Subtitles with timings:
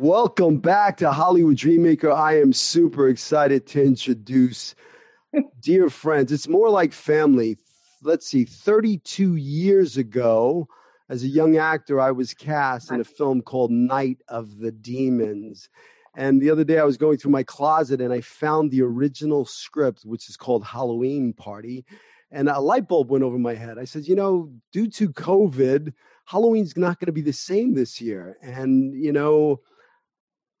[0.00, 2.14] Welcome back to Hollywood Dreammaker.
[2.14, 4.76] I am super excited to introduce
[5.58, 6.30] dear friends.
[6.30, 7.56] It's more like family.
[8.04, 10.68] Let's see, 32 years ago,
[11.08, 15.68] as a young actor, I was cast in a film called Night of the Demons.
[16.14, 19.46] And the other day, I was going through my closet and I found the original
[19.46, 21.84] script, which is called Halloween Party.
[22.30, 23.78] And a light bulb went over my head.
[23.80, 25.92] I said, you know, due to COVID,
[26.24, 28.36] Halloween's not going to be the same this year.
[28.42, 29.60] And, you know,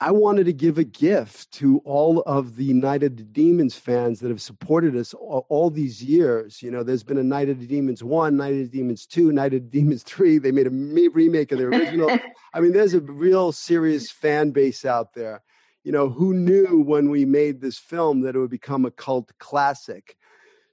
[0.00, 4.20] I wanted to give a gift to all of the Night of the Demons fans
[4.20, 6.62] that have supported us all, all, these years.
[6.62, 9.32] You know, there's been a Night of the Demons 1, Night of the Demons 2,
[9.32, 10.38] Night of the Demons 3.
[10.38, 12.16] They made a remake of the original.
[12.54, 15.42] I mean, there's a real serious fan base out there.
[15.82, 19.32] You know, who knew when we made this film that it would become a cult
[19.38, 20.16] classic?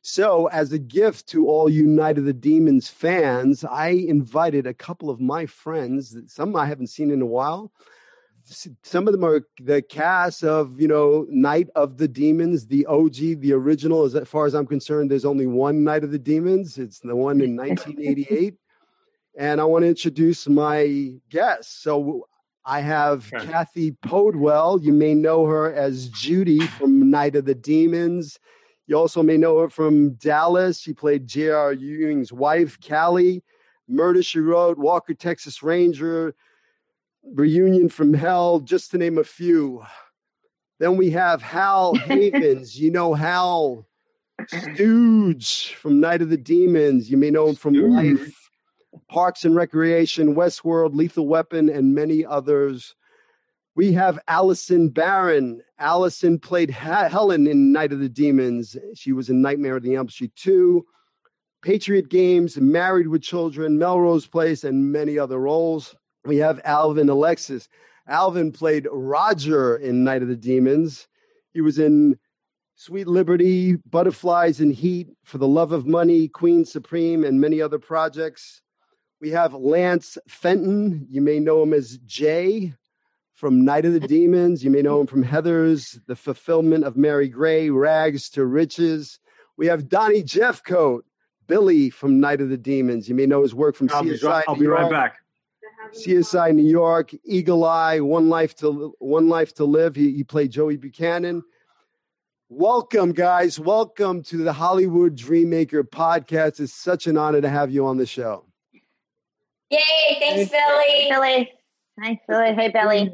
[0.04, 4.74] So, as a gift to all you Night of the Demons fans, I invited a
[4.76, 7.72] couple of my friends, some I haven't seen in a while
[8.46, 13.16] some of them are the cast of you know Night of the Demons, the OG,
[13.42, 14.04] the original.
[14.04, 16.78] As far as I'm concerned, there's only one Night of the Demons.
[16.78, 18.56] It's the one in 1988,
[19.38, 21.82] and I want to introduce my guests.
[21.82, 22.28] So
[22.66, 23.46] I have okay.
[23.46, 24.82] Cathy Podewell.
[24.82, 28.40] You may know her as Judy from Night of the Demons.
[28.88, 30.80] You also may know her from Dallas.
[30.80, 31.74] She played J.R.
[31.74, 33.44] Ewing's wife, Cally.
[33.88, 36.36] Murder She Wrote, Walker, Texas Ranger,
[37.34, 39.84] Reunion from Hell, just to name a few.
[40.80, 42.76] Then we have Hal Havins.
[42.76, 43.88] you know Hal
[44.48, 47.10] Stooge from Night of the Demons.
[47.10, 48.20] You may know him from Stooge.
[48.20, 48.50] Life,
[49.10, 52.96] Parks and Recreation, Westworld, Lethal Weapon, and many others.
[53.76, 55.62] We have Allison Barron.
[55.80, 58.78] Allison played Helen in Night of the Demons.
[58.94, 60.86] She was in Nightmare on the Elm Street 2,
[61.62, 65.94] Patriot Games, Married with Children, Melrose Place, and many other roles
[66.26, 67.68] we have Alvin Alexis.
[68.08, 71.08] Alvin played Roger in Night of the Demons.
[71.54, 72.18] He was in
[72.76, 77.80] Sweet Liberty, Butterflies and Heat, For the Love of Money, Queen Supreme, and many other
[77.80, 78.62] projects.
[79.22, 81.08] We have Lance Fenton.
[81.10, 82.74] You may know him as Jay
[83.34, 84.64] from Night of the Demons.
[84.64, 89.20] You may know him from Heathers, The Fulfillment of Mary Gray, Rags to Riches.
[89.58, 91.02] We have Donnie Jeffcoat,
[91.48, 93.08] Billy from Night of the Demons.
[93.08, 94.42] You may know his work from I'll CSI.
[94.42, 95.18] Be, I'll be right back.
[95.94, 99.96] CSI New York, Eagle Eye, One Life to One Life to Live.
[99.96, 101.44] He, he played Joey Buchanan.
[102.50, 103.60] Welcome, guys.
[103.60, 106.60] Welcome to the Hollywood Dreammaker podcast.
[106.60, 108.46] It's such an honor to have you on the show.
[109.70, 109.80] Yay!
[110.20, 111.08] Thanks, Billy.
[111.10, 111.52] Billy.
[112.02, 112.54] Thanks, Billy.
[112.54, 113.12] Hey, Billy.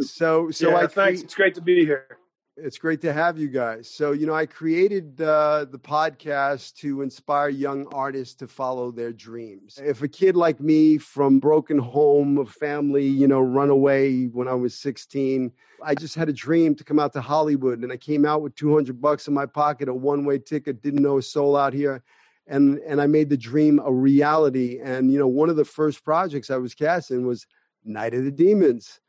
[0.00, 1.20] So, so yeah, I thanks.
[1.22, 2.17] It's great to be here.
[2.60, 3.88] It's great to have you guys.
[3.88, 9.12] So, you know, I created uh, the podcast to inspire young artists to follow their
[9.12, 9.78] dreams.
[9.82, 14.48] If a kid like me from broken home, a family, you know, run away when
[14.48, 15.52] I was 16,
[15.84, 18.56] I just had a dream to come out to Hollywood and I came out with
[18.56, 22.02] 200 bucks in my pocket, a one-way ticket, didn't know a soul out here.
[22.48, 24.80] And, and I made the dream a reality.
[24.82, 27.46] And, you know, one of the first projects I was casting was
[27.84, 29.00] Night of the Demons.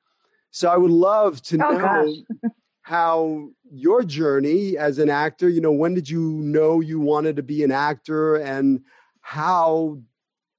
[0.52, 2.16] So I would love to oh, know
[2.82, 7.44] how your journey as an actor, you know, when did you know you wanted to
[7.44, 8.82] be an actor and
[9.22, 10.00] how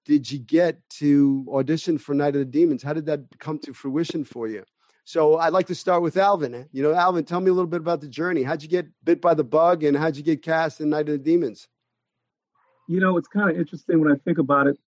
[0.05, 2.82] did you get to audition for Night of the Demons?
[2.82, 4.64] How did that come to fruition for you?
[5.05, 6.55] So I'd like to start with Alvin.
[6.55, 6.64] Eh?
[6.72, 8.43] You know, Alvin, tell me a little bit about the journey.
[8.43, 11.12] How'd you get bit by the bug and how'd you get cast in Night of
[11.12, 11.69] the Demons?
[12.87, 14.78] You know, it's kind of interesting when I think about it.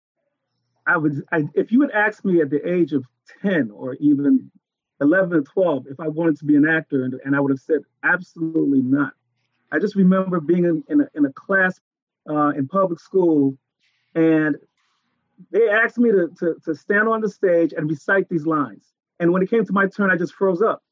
[0.85, 3.05] I would, I, if you had asked me at the age of
[3.41, 4.51] 10 or even
[5.03, 7.59] 11 and 12 if I wanted to be an actor, and, and I would have
[7.59, 9.13] said absolutely not.
[9.71, 11.79] I just remember being in, in, a, in a class
[12.29, 13.57] uh, in public school,
[14.15, 14.57] and
[15.51, 18.85] they asked me to, to, to stand on the stage and recite these lines.
[19.19, 20.83] And when it came to my turn, I just froze up.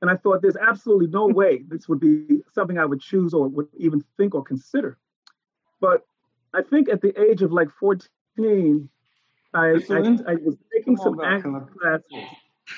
[0.00, 3.48] And I thought there's absolutely no way this would be something I would choose or
[3.48, 4.98] would even think or consider.
[5.80, 6.04] But
[6.52, 8.88] I think at the age of like 14,
[9.52, 12.06] I, I, I, was taking some acting classes.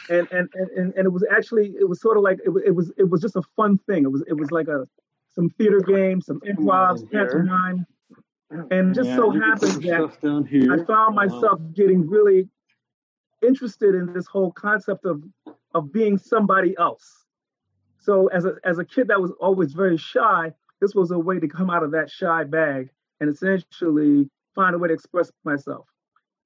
[0.09, 2.93] And, and, and, and it was actually, it was sort of like, it, it was,
[2.97, 4.05] it was just a fun thing.
[4.05, 4.87] It was, it was like a,
[5.35, 7.87] some theater games, some improv, pantomime.
[8.71, 10.11] And just yeah, so happens that
[10.71, 12.49] I found myself getting really
[13.43, 15.23] interested in this whole concept of
[15.75, 17.25] of being somebody else.
[17.99, 20.53] So as a as a kid that was always very shy,
[20.83, 22.91] this was a way to come out of that shy bag
[23.21, 25.87] and essentially find a way to express myself.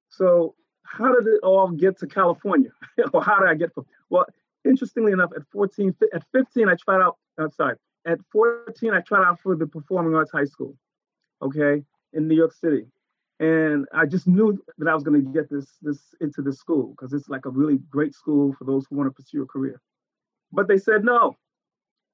[0.09, 0.55] So
[0.87, 2.69] how did it all get to California?
[3.13, 4.25] or how did I get from well,
[4.65, 7.75] interestingly enough, at 14, at 15, I tried out, I'm sorry,
[8.05, 10.75] at 14, I tried out for the Performing Arts High School,
[11.41, 12.87] okay, in New York City
[13.39, 16.95] and I just knew that I was going to get this this into this school
[16.97, 19.79] because it's like a really great school for those who want to pursue a career.
[20.51, 21.35] But they said no,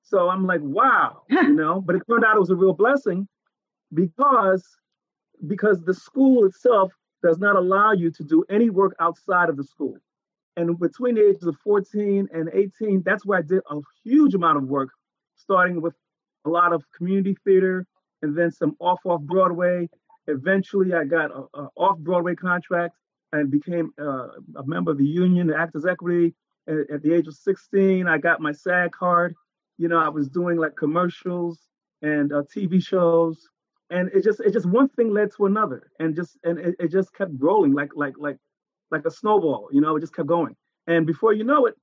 [0.01, 1.81] so I'm like, wow, you know.
[1.81, 3.27] But it turned out it was a real blessing
[3.93, 4.65] because
[5.47, 6.91] because the school itself
[7.23, 9.97] does not allow you to do any work outside of the school.
[10.55, 14.57] And between the ages of 14 and 18, that's where I did a huge amount
[14.57, 14.89] of work,
[15.35, 15.95] starting with
[16.45, 17.87] a lot of community theater
[18.21, 19.89] and then some off off Broadway
[20.27, 22.95] Eventually, I got an off Broadway contract
[23.33, 26.33] and became uh, a member of the union, the Actors Equity.
[26.67, 29.35] At, at, the age of 16, I got my SAG card.
[29.77, 31.59] You know, I was doing like commercials
[32.01, 33.49] and uh, TV shows,
[33.93, 36.91] and it just it just one thing led to another, and just and it, it
[36.91, 38.37] just kept rolling like like like
[38.91, 39.69] like a snowball.
[39.71, 40.55] You know, it just kept going.
[40.87, 41.75] And before you know it,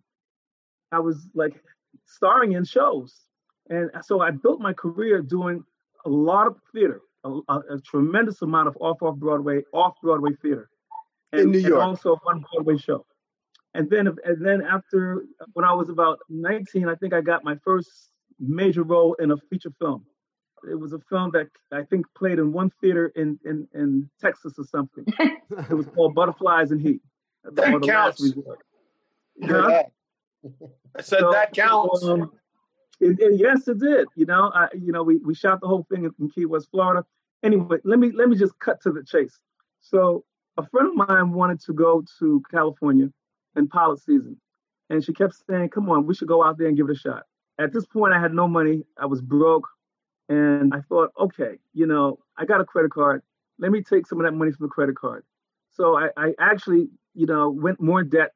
[0.92, 1.62] I was like
[2.06, 3.14] starring in shows.
[3.68, 5.64] And so I built my career doing
[6.04, 10.68] a lot of theater, a, a, tremendous amount of off off Broadway, off Broadway theater,
[11.32, 13.06] and, in New York, and also one Broadway show.
[13.74, 17.54] And then, and then after, when I was about 19, I think I got my
[17.64, 17.88] first
[18.40, 20.04] major role in a feature film.
[20.68, 24.54] It was a film that I think played in one theater in in, in Texas
[24.58, 25.04] or something.
[25.18, 27.00] it was called Butterflies and Heat.
[27.44, 28.34] That counts.
[29.36, 29.82] Yeah.
[30.96, 32.04] I said so, that counts.
[32.04, 32.32] Um,
[33.00, 34.08] it, it, yes, it did.
[34.14, 36.68] You know, I, you know, we, we shot the whole thing in, in Key West,
[36.70, 37.04] Florida.
[37.42, 39.38] Anyway, let me let me just cut to the chase.
[39.80, 40.24] So
[40.58, 43.08] a friend of mine wanted to go to California
[43.56, 44.38] in pilot season,
[44.90, 46.98] and she kept saying, "Come on, we should go out there and give it a
[46.98, 47.22] shot."
[47.58, 48.84] At this point, I had no money.
[48.98, 49.66] I was broke,
[50.30, 53.22] and I thought, okay, you know, I got a credit card.
[53.58, 55.24] Let me take some of that money from the credit card.
[55.72, 58.30] So I, I actually, you know, went more in debt,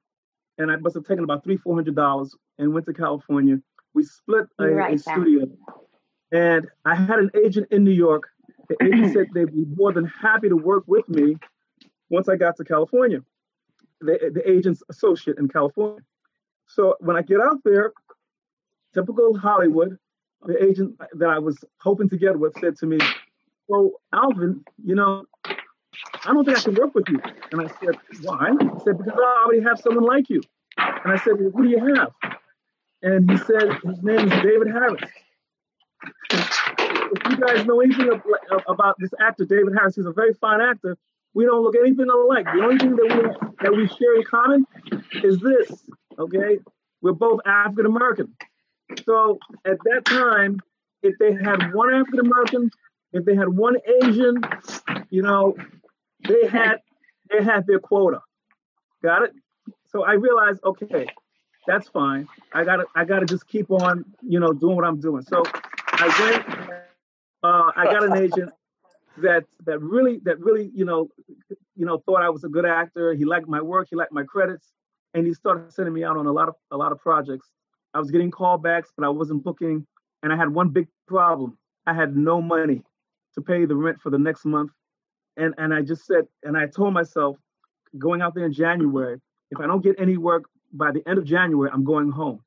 [0.58, 3.60] and I must have taken about three, four hundred dollars, and went to California
[3.94, 5.46] we split a, right, a studio.
[6.32, 8.28] And I had an agent in New York.
[8.68, 11.36] The agent said they'd be more than happy to work with me
[12.10, 13.20] once I got to California.
[14.00, 16.00] The, the agent's associate in California.
[16.66, 17.92] So when I get out there,
[18.94, 19.98] typical Hollywood,
[20.44, 22.98] the agent that I was hoping to get with said to me,
[23.68, 27.20] Well, Alvin, you know, I don't think I can work with you.
[27.52, 28.50] And I said, Why?
[28.50, 30.42] He said, Because I already have someone like you.
[30.76, 32.12] And I said, Well, who do you have?
[33.04, 35.02] and he said his name is David Harris.
[36.30, 38.08] If you guys know anything
[38.66, 40.96] about this actor, David Harris, he's a very fine actor.
[41.34, 42.46] We don't look anything alike.
[42.46, 44.66] The only thing that we that we share in common
[45.22, 45.84] is this.
[46.18, 46.58] Okay,
[47.02, 48.34] we're both African American.
[49.04, 50.60] So at that time,
[51.02, 52.70] if they had one African American,
[53.12, 54.42] if they had one Asian,
[55.10, 55.56] you know,
[56.26, 56.76] they had
[57.30, 58.20] they had their quota.
[59.02, 59.32] Got it?
[59.86, 61.06] So I realized, okay,
[61.66, 62.26] that's fine.
[62.52, 65.22] I gotta I gotta just keep on, you know, doing what I'm doing.
[65.22, 65.42] So
[65.92, 66.80] I went.
[67.42, 68.50] Uh, I got an agent
[69.18, 71.08] that that really that really you know
[71.76, 73.14] you know thought I was a good actor.
[73.14, 73.88] He liked my work.
[73.90, 74.72] He liked my credits,
[75.12, 77.48] and he started sending me out on a lot of a lot of projects.
[77.94, 79.86] I was getting callbacks, but I wasn't booking,
[80.22, 81.56] and I had one big problem.
[81.86, 82.82] I had no money
[83.34, 84.72] to pay the rent for the next month,
[85.36, 87.36] and and I just said, and I told myself,
[87.98, 89.20] going out there in January,
[89.50, 92.40] if I don't get any work by the end of January, I'm going home.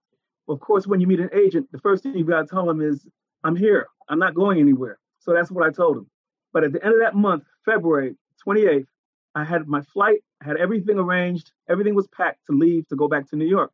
[0.50, 2.82] Of course, when you meet an agent, the first thing you've got to tell them
[2.82, 3.08] is,
[3.44, 3.88] I'm here.
[4.10, 4.98] I'm not going anywhere.
[5.20, 6.08] So that's what I told him.
[6.54, 8.86] But at the end of that month, February 28th,
[9.36, 13.08] I had my flight, I had everything arranged, everything was packed to leave to go
[13.08, 13.72] back to New York.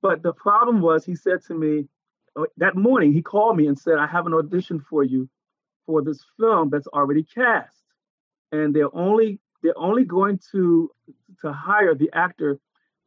[0.00, 1.88] But the problem was, he said to me
[2.36, 5.28] uh, that morning, he called me and said, I have an audition for you
[5.86, 7.82] for this film that's already cast.
[8.52, 10.90] And they're only they're only going to
[11.40, 12.58] to hire the actor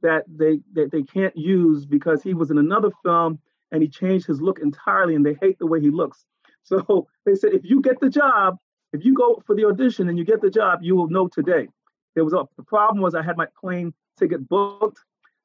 [0.01, 3.39] that they that they can't use because he was in another film
[3.71, 6.25] and he changed his look entirely and they hate the way he looks.
[6.63, 8.59] So they said if you get the job,
[8.93, 11.67] if you go for the audition and you get the job, you will know today.
[12.13, 14.99] There was a the problem was I had my plane ticket booked.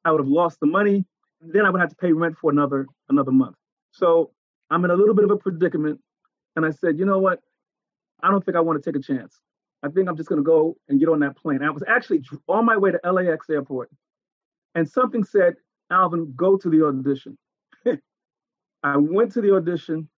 [0.05, 1.05] I would have lost the money
[1.41, 3.55] then I would have to pay rent for another another month.
[3.91, 4.31] So
[4.69, 5.99] I'm in a little bit of a predicament,
[6.55, 7.39] and I said, you know what?
[8.21, 9.39] I don't think I want to take a chance.
[9.83, 11.61] I think I'm just going to go and get on that plane.
[11.61, 13.89] I was actually on my way to LAX airport,
[14.75, 15.55] and something said,
[15.91, 17.37] Alvin, go to the audition.
[18.83, 20.09] I went to the audition,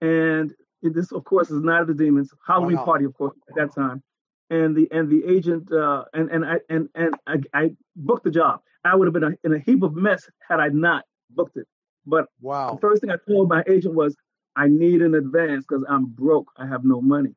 [0.00, 2.84] and this, of course, is Night of the Demons Halloween wow.
[2.84, 4.02] party, of course, at that time.
[4.50, 8.30] And the and the agent uh, and and I and and I, I booked the
[8.30, 8.60] job.
[8.84, 11.66] I would have been a, in a heap of mess had I not booked it.
[12.06, 14.14] But wow, the first thing I told my agent was,
[14.56, 16.48] I need an advance because I'm broke.
[16.56, 17.34] I have no money,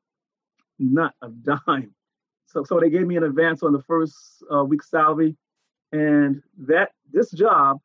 [0.77, 1.30] not a
[1.68, 1.94] dime.
[2.48, 4.16] So so they gave me an advance on the first
[4.54, 5.36] uh, week salary,
[5.92, 7.77] and that this job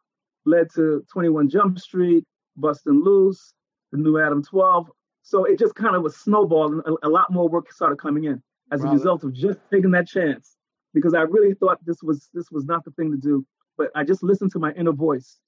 [0.45, 2.25] led to 21 Jump Street,
[2.57, 3.54] Bustin' Loose,
[3.92, 4.90] the new Adam 12.
[5.23, 6.83] So it just kind of was snowballing.
[6.85, 8.42] A, a lot more work started coming in
[8.73, 10.57] as a result of just taking that chance
[10.94, 13.44] because I really thought this was this was not the thing to do.
[13.76, 15.38] But I just listened to my inner voice,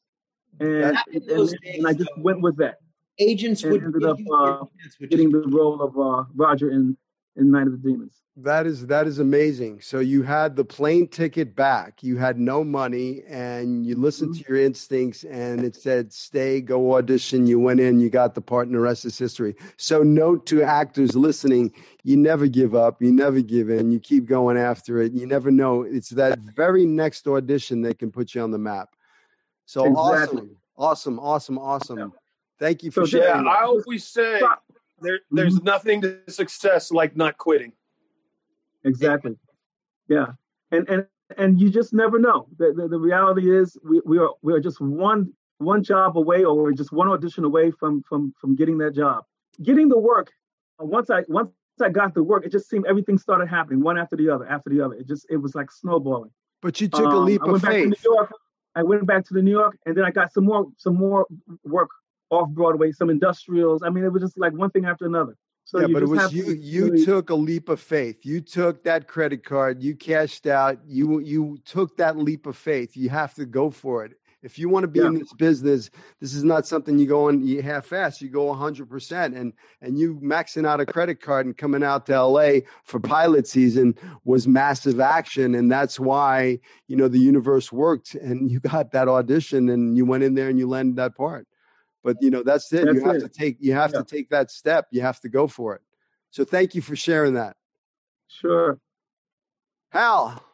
[0.58, 2.76] and, and, days, and I just went with that.
[3.18, 4.64] Agents would ended up uh,
[5.08, 6.96] getting the role of uh, Roger in
[7.36, 8.20] in Night of the Demons.
[8.36, 9.80] That is that is amazing.
[9.80, 12.02] So you had the plane ticket back.
[12.02, 14.42] You had no money, and you listened mm-hmm.
[14.42, 17.46] to your instincts, and it said stay, go audition.
[17.46, 19.54] You went in, you got the part, and the rest is history.
[19.76, 21.72] So note to actors listening:
[22.02, 25.12] you never give up, you never give in, you keep going after it.
[25.12, 25.82] You never know.
[25.82, 28.88] It's that very next audition that can put you on the map.
[29.66, 30.48] So exactly.
[30.76, 31.98] awesome, awesome, awesome, awesome.
[31.98, 32.06] Yeah.
[32.58, 33.44] Thank you for so, sharing.
[33.44, 34.40] Yeah, I always say
[35.04, 35.64] there, there's mm-hmm.
[35.64, 37.72] nothing to success like not quitting.
[38.84, 39.36] Exactly.
[40.08, 40.32] Yeah,
[40.70, 41.06] and and
[41.38, 42.46] and you just never know.
[42.58, 46.44] The, the, the reality is we, we are we are just one one job away,
[46.44, 49.24] or we're just one audition away from from from getting that job.
[49.62, 50.32] Getting the work.
[50.80, 53.98] Uh, once I once I got the work, it just seemed everything started happening one
[53.98, 54.94] after the other, after the other.
[54.94, 56.30] It just it was like snowballing.
[56.60, 57.90] But you took um, a leap I went of faith.
[57.90, 58.32] Back to New York.
[58.76, 61.26] I went back to the New York, and then I got some more some more
[61.64, 61.90] work
[62.38, 63.82] off Broadway, some industrials.
[63.82, 65.36] I mean, it was just like one thing after another.
[65.64, 66.52] So yeah, but it was you.
[66.52, 67.04] You really...
[67.04, 68.24] took a leap of faith.
[68.24, 69.82] You took that credit card.
[69.82, 70.78] You cashed out.
[70.86, 72.96] You you took that leap of faith.
[72.96, 74.12] You have to go for it.
[74.42, 75.06] If you want to be yeah.
[75.06, 75.88] in this business,
[76.20, 78.20] this is not something you go on you half fast.
[78.20, 82.04] You go hundred percent, and and you maxing out a credit card and coming out
[82.06, 87.72] to LA for pilot season was massive action, and that's why you know the universe
[87.72, 91.16] worked, and you got that audition, and you went in there and you landed that
[91.16, 91.48] part.
[92.04, 92.84] But you know, that's it.
[92.84, 93.20] That's you have it.
[93.20, 94.00] to take you have yeah.
[94.00, 94.86] to take that step.
[94.90, 95.80] You have to go for it.
[96.30, 97.56] So thank you for sharing that.
[98.28, 98.78] Sure.
[99.90, 100.44] Hal,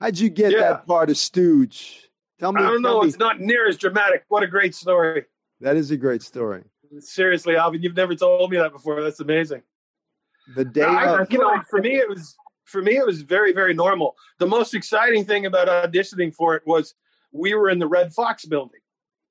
[0.00, 0.60] how'd you get yeah.
[0.60, 2.08] that part of Stooge?
[2.38, 2.62] Tell me.
[2.62, 3.00] I don't know.
[3.00, 3.08] Me.
[3.08, 4.24] It's not near as dramatic.
[4.28, 5.24] What a great story.
[5.60, 6.62] That is a great story.
[7.00, 9.02] Seriously, Alvin, you've never told me that before.
[9.02, 9.62] That's amazing.
[10.54, 13.52] The day, I, of- you know, for me, it was for me, it was very,
[13.52, 14.14] very normal.
[14.38, 16.94] The most exciting thing about auditioning for it was
[17.32, 18.80] we were in the Redd Foxx building.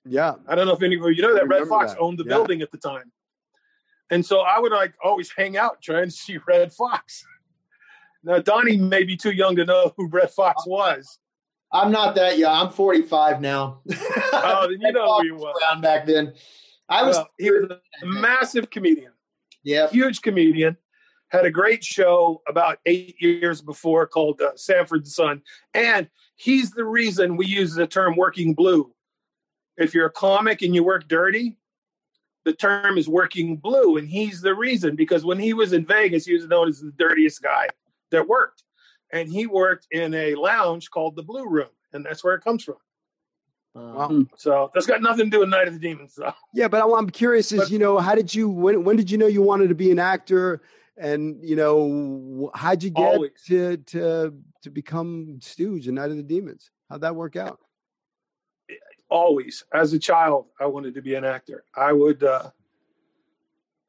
[0.08, 0.36] Yeah.
[0.48, 2.00] I don't know if any of you know that Redd Foxx that.
[2.00, 2.36] owned the yeah.
[2.36, 3.12] building at the time.
[4.10, 7.26] And so I would like always hang out trying to see Redd Foxx.
[8.24, 11.20] Now Donnie may be too young to know who Redd Foxx was.
[11.72, 12.68] I'm not that young.
[12.68, 13.82] I'm 45 now.
[13.92, 15.56] oh, then you know who he was.
[15.62, 16.34] Around back then.
[16.90, 19.12] I was well, he was a massive comedian.
[19.64, 19.90] Yeah.
[19.90, 20.78] Huge comedian.
[21.30, 25.42] Had a great show about eight years before called uh, Sanford and Son.
[25.74, 28.94] And he's the reason we use the term working blue
[29.78, 31.56] if you're a comic and you work dirty,
[32.46, 33.98] the term is working blue.
[33.98, 36.94] And he's the reason because when he was in Vegas, he was known as the
[36.98, 37.68] dirtiest guy
[38.12, 38.64] that worked.
[39.14, 41.70] And he worked in a lounge called the Blue Room.
[41.94, 42.76] And that's where it comes from.
[43.74, 44.08] Wow.
[44.08, 44.24] Hmm.
[44.36, 46.34] So that's got nothing to do with Night of the Demons, though.
[46.54, 49.18] Yeah, but I'm curious is, but, you know, how did you, when, when did you
[49.18, 50.62] know you wanted to be an actor?
[50.98, 53.32] And, you know, how'd you get always.
[53.48, 56.72] to, to, to become Stooge and Night of the Demons?
[56.90, 57.60] How'd that work out?
[59.10, 61.64] Always as a child i wanted to be an actor.
[61.76, 62.50] I would uh,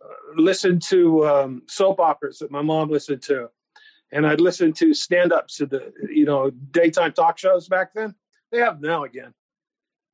[0.04, 3.50] uh, listen to um, soap operas that my mom listened to.
[4.12, 8.14] And i'd listen to stand-ups to the you know daytime talk shows back then.
[8.50, 9.34] They have now again.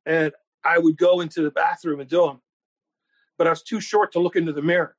[0.05, 0.33] And
[0.63, 2.41] i would go into the bathroom and do them
[3.37, 4.95] but i was too short to look into the mirror.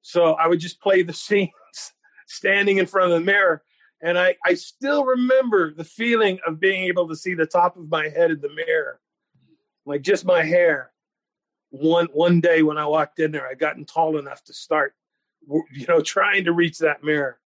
[0.00, 1.50] So i would just play the scenes
[2.26, 3.62] standing in front of the mirror
[4.02, 7.88] and I, I still remember the feeling of being able to see the top of
[7.88, 9.00] my head in the mirror,
[9.86, 10.90] like just my hair.
[11.70, 14.94] One one day when I walked in there, I gotten tall enough to start,
[15.72, 17.38] you know, trying to reach that mirror.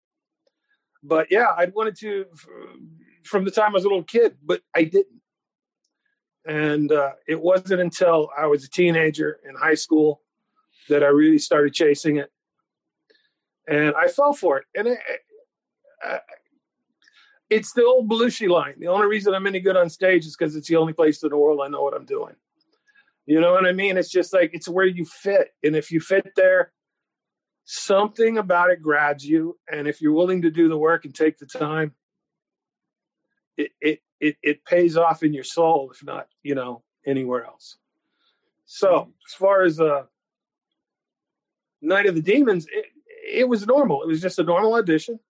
[1.02, 2.24] But yeah, I wanted to
[3.22, 5.20] from the time I was a little kid, but I didn't.
[6.46, 10.22] And uh, it wasn't until I was a teenager in high school
[10.88, 12.30] that I really started chasing it.
[13.68, 14.64] And I fell for it.
[14.76, 14.98] And it,
[17.48, 18.74] it's the old Belushi line.
[18.78, 21.30] The only reason I'm any good on stage is because it's the only place in
[21.30, 22.34] the world I know what I'm doing.
[23.24, 23.96] You know what I mean?
[23.96, 26.72] It's just like it's where you fit, and if you fit there,
[27.64, 29.58] something about it grabs you.
[29.70, 31.94] And if you're willing to do the work and take the time,
[33.56, 37.76] it it it, it pays off in your soul, if not you know anywhere else.
[38.66, 40.04] So as far as uh,
[41.80, 42.86] Night of the Demons, it,
[43.28, 44.02] it was normal.
[44.02, 45.20] It was just a normal audition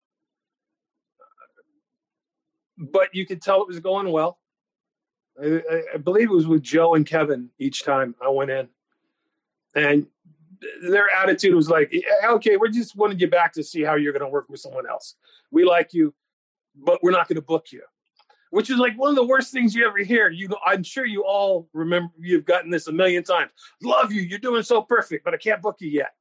[2.76, 4.38] but you could tell it was going well.
[5.42, 5.62] I,
[5.94, 8.68] I, believe it was with Joe and Kevin each time I went in,
[9.74, 10.06] and
[10.82, 11.92] their attitude was like,
[12.24, 14.88] "Okay, we're just wanted you back to see how you're going to work with someone
[14.88, 15.16] else.
[15.50, 16.14] We like you,
[16.74, 17.82] but we're not going to book you."
[18.50, 20.30] Which is like one of the worst things you ever hear.
[20.30, 22.12] You, I'm sure you all remember.
[22.18, 23.50] You've gotten this a million times.
[23.82, 24.22] Love you.
[24.22, 26.14] You're doing so perfect, but I can't book you yet.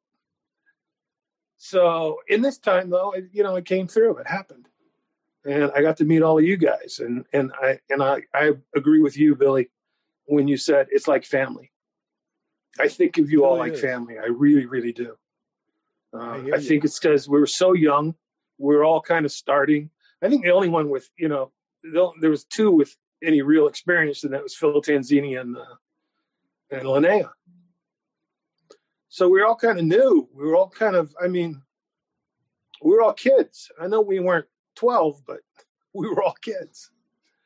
[1.57, 4.17] So in this time, though, it, you know, it came through.
[4.17, 4.67] It happened
[5.45, 6.99] and I got to meet all of you guys.
[6.99, 9.69] And and I and I, I agree with you, Billy,
[10.25, 11.71] when you said it's like family.
[12.79, 13.81] I think of you all like is.
[13.81, 14.17] family.
[14.19, 15.15] I really, really do.
[16.13, 18.15] Uh, I, I think it's because we were so young.
[18.57, 19.89] We are all kind of starting.
[20.21, 21.51] I think the only one with you know
[21.83, 25.75] there was two with any real experience, and that was Phil Tanzini and uh,
[26.71, 27.29] and Linnea.
[29.09, 30.27] So we are all kind of new.
[30.33, 31.15] We were all kind of.
[31.21, 31.61] I mean,
[32.83, 33.71] we were all kids.
[33.79, 35.39] I know we weren't 12, but
[35.93, 36.89] we were all kids.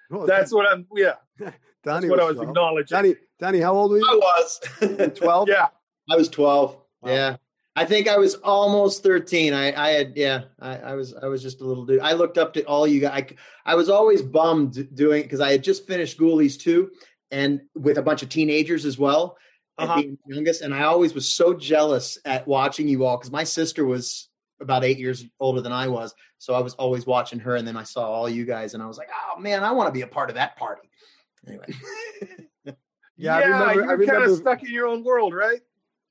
[0.09, 1.15] Well, That's what I'm, yeah.
[1.39, 2.49] Donnie That's what I was 12.
[2.49, 2.95] acknowledging.
[2.95, 4.07] Donnie, Donnie, how old were you?
[4.07, 5.47] I was 12.
[5.51, 5.67] yeah.
[6.09, 6.77] I was 12.
[7.01, 7.11] Wow.
[7.11, 7.35] Yeah.
[7.75, 9.53] I think I was almost 13.
[9.53, 12.01] I, I had, yeah, I, I, was, I was just a little dude.
[12.01, 13.23] I looked up to all you guys.
[13.65, 16.91] I, I was always bummed doing because I had just finished Ghoulies two,
[17.31, 19.37] and with a bunch of teenagers as well,
[19.77, 20.01] uh-huh.
[20.01, 20.61] being youngest.
[20.61, 24.29] And I always was so jealous at watching you all because my sister was
[24.61, 26.13] about eight years older than I was.
[26.37, 28.85] So I was always watching her, and then I saw all you guys, and I
[28.85, 30.89] was like, "Oh man, I want to be a part of that party."
[31.47, 31.65] Anyway.
[32.65, 32.73] yeah,
[33.17, 33.73] yeah, I remember.
[33.73, 35.59] You were I remember, kind of stuck in your own world, right?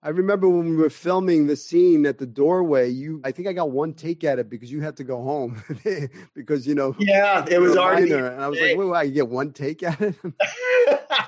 [0.01, 2.89] I remember when we were filming the scene at the doorway.
[2.89, 5.61] You, I think I got one take at it because you had to go home
[6.35, 6.95] because you know.
[6.99, 8.09] Yeah, it was already.
[8.09, 8.33] There.
[8.33, 10.15] And I was like, "Wait, wait, I get one take at it."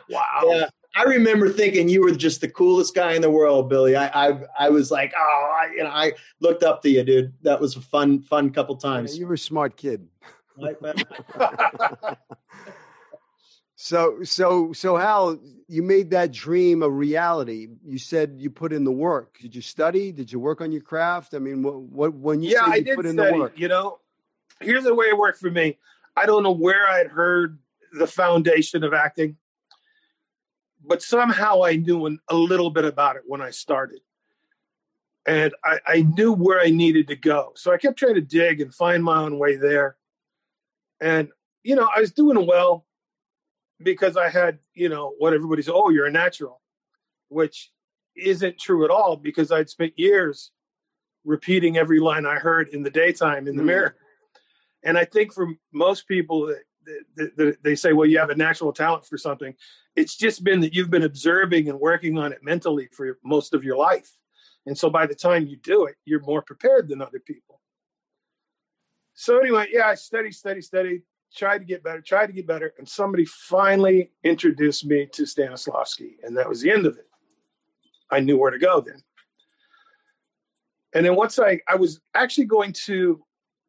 [0.09, 0.43] wow.
[0.45, 0.69] Yeah.
[0.95, 3.95] I remember thinking you were just the coolest guy in the world, Billy.
[3.97, 7.33] I I, I was like, oh, I, you know, I looked up to you, dude.
[7.43, 9.15] That was a fun fun couple times.
[9.15, 10.09] Yeah, you were a smart kid.
[13.77, 17.69] so so so Hal, you made that dream a reality.
[17.85, 19.39] You said you put in the work.
[19.41, 20.11] Did you study?
[20.13, 21.35] Did you work on your craft?
[21.35, 23.53] I mean, what what when you yeah, I you did put in study, the work?
[23.57, 24.01] You know,
[24.61, 25.79] here's the way it worked for me.
[26.17, 27.59] I don't know where I'd heard
[27.93, 29.37] the foundation of acting
[30.85, 34.01] but somehow I knew an, a little bit about it when I started.
[35.27, 37.53] And I, I knew where I needed to go.
[37.55, 39.97] So I kept trying to dig and find my own way there.
[41.01, 41.29] And,
[41.63, 42.87] you know, I was doing well
[43.83, 46.61] because I had, you know, what everybody's, oh, you're a natural,
[47.29, 47.71] which
[48.17, 50.53] isn't true at all because I'd spent years
[51.25, 53.67] repeating every line I heard in the daytime in the mm.
[53.67, 53.97] mirror.
[54.83, 56.63] And I think for most people that
[57.63, 59.55] they say, well, you have a natural talent for something.
[59.97, 63.65] It's just been that you've been observing and working on it mentally for most of
[63.65, 64.17] your life.
[64.67, 67.61] And so by the time you do it, you're more prepared than other people.
[69.15, 71.03] So anyway, yeah, I studied, studied, studied,
[71.35, 72.73] tried to get better, tried to get better.
[72.79, 76.15] And somebody finally introduced me to Stanislavski.
[76.23, 77.07] And that was the end of it.
[78.11, 79.03] I knew where to go then.
[80.95, 83.23] And then once I, I was actually going to,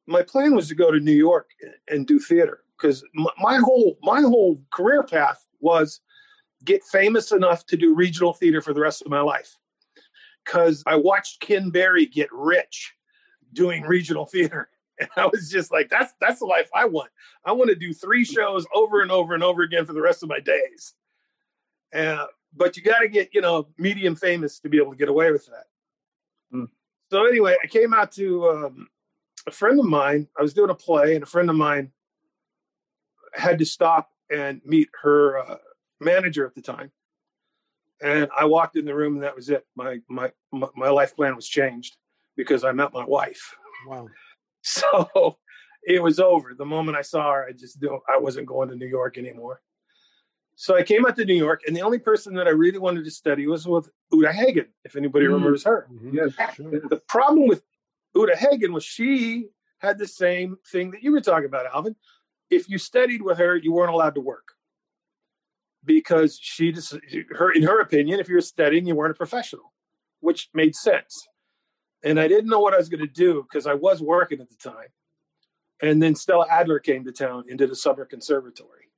[0.08, 1.50] my plan was to go to New York
[1.88, 3.04] and do theater because
[3.38, 6.02] my whole my whole career path was
[6.63, 9.58] get famous enough to do regional theater for the rest of my life.
[10.46, 12.94] Because I watched Ken Berry get rich
[13.54, 14.70] doing regional theater.
[15.00, 17.10] And I was just like, that's that's the life I want.
[17.44, 20.22] I want to do three shows over and over and over again for the rest
[20.22, 20.94] of my days.
[21.91, 25.10] Uh, but you got to get, you know, medium famous to be able to get
[25.10, 25.65] away with that.
[26.54, 26.67] Mm.
[27.10, 28.89] So anyway, I came out to um,
[29.48, 30.28] a friend of mine.
[30.38, 31.91] I was doing a play, and a friend of mine
[33.34, 35.58] had to stop and meet her uh,
[36.00, 36.91] manager at the time.
[38.02, 39.65] And I walked in the room, and that was it.
[39.76, 41.98] My my my life plan was changed
[42.36, 43.56] because I met my wife.
[43.88, 44.08] Wow.
[44.63, 45.39] So
[45.88, 46.54] it was over.
[46.56, 49.60] The moment I saw her, I just knew I wasn't going to New York anymore.
[50.56, 53.04] So I came out to New York, and the only person that I really wanted
[53.06, 55.30] to study was with Uta Hagen, if anybody mm.
[55.34, 55.88] remembers her.
[55.91, 56.15] Mm-hmm.
[56.15, 56.70] Yes, sure.
[56.88, 57.63] The problem with
[58.13, 59.48] Uta Hagen was she
[59.80, 61.96] had the same thing that you were talking about, Alvin
[62.51, 64.49] if you studied with her, you weren't allowed to work
[65.83, 66.95] because she just
[67.31, 69.73] her in her opinion, if you were studying, you weren't a professional,
[70.19, 71.27] which made sense.
[72.03, 74.49] And I didn't know what I was going to do because I was working at
[74.49, 74.89] the time.
[75.81, 78.89] And then Stella Adler came to town and did a summer conservatory.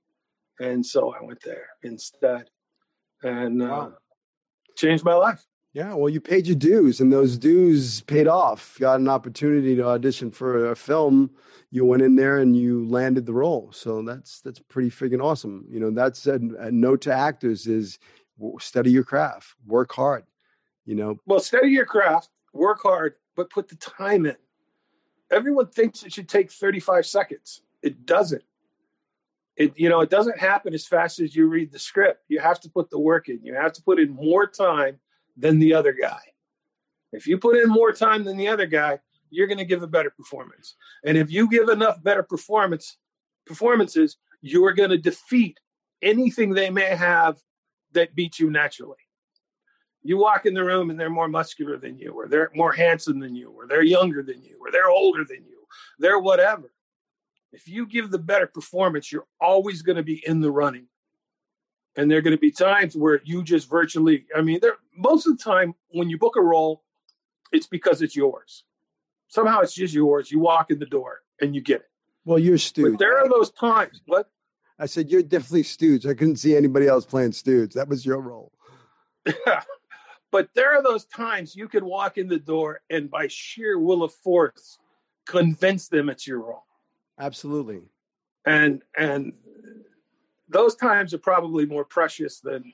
[0.60, 2.50] And so I went there instead
[3.22, 3.92] and uh,
[4.76, 5.46] changed my life.
[5.74, 8.78] Yeah, well, you paid your dues, and those dues paid off.
[8.80, 11.32] Got an opportunity to audition for a film.
[11.72, 13.72] You went in there and you landed the role.
[13.72, 15.66] So that's that's pretty freaking awesome.
[15.68, 17.98] You know, that's a, a note to actors: is
[18.60, 20.26] study your craft, work hard.
[20.86, 24.38] You know, well, study your craft, work hard, but put the time in.
[25.32, 27.64] Everyone thinks it should take thirty-five seconds.
[27.82, 28.44] It doesn't.
[29.56, 32.26] It you know it doesn't happen as fast as you read the script.
[32.28, 33.40] You have to put the work in.
[33.42, 35.00] You have to put in more time
[35.38, 36.20] than the other guy.
[37.12, 39.88] If you put in more time than the other guy, you're going to give a
[39.88, 40.76] better performance.
[41.06, 42.98] And if you give enough better performance
[43.46, 45.60] performances, you're going to defeat
[46.02, 47.38] anything they may have
[47.94, 48.98] that beats you naturally.
[50.02, 53.20] You walk in the room and they're more muscular than you, or they're more handsome
[53.20, 55.66] than you, or they're younger than you, or they're older than you,
[55.98, 56.72] they're whatever.
[57.54, 60.88] If you give the better performance, you're always going to be in the running
[61.96, 65.28] and there are going to be times where you just virtually i mean there most
[65.28, 66.84] of the time when you book a role
[67.54, 68.66] it's because it's yours.
[69.28, 70.32] Somehow it's just yours.
[70.32, 71.90] You walk in the door and you get it.
[72.26, 72.92] Well you're Stu.
[72.92, 74.30] But there are those times what?
[74.80, 76.06] I said you're definitely Stooge.
[76.06, 77.74] i couldn't see anybody else playing Stooge.
[77.74, 78.52] that was your role.
[80.32, 84.02] But there are those times you can walk in the door and by sheer will
[84.02, 84.80] of force
[85.28, 86.64] convince them it's your role.
[87.20, 87.82] Absolutely.
[88.44, 89.34] And and
[90.50, 92.74] those times are probably more precious than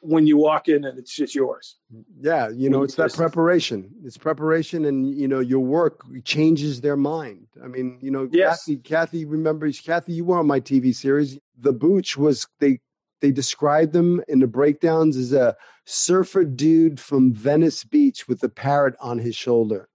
[0.00, 1.76] when you walk in and it's just yours.
[2.20, 3.90] Yeah, you know, it's that preparation.
[4.04, 7.46] It's preparation, and you know, your work changes their mind.
[7.62, 8.64] I mean, you know, yes.
[8.64, 10.12] Cathy, Cathy remembers Cathy.
[10.12, 11.38] You were on my TV series.
[11.58, 12.80] The Booch was they
[13.20, 15.56] they described them in the breakdowns as a
[15.86, 19.88] surfer dude from Venice Beach with a parrot on his shoulder.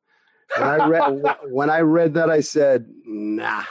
[0.58, 3.64] When I read when I read that, I said, "Nah."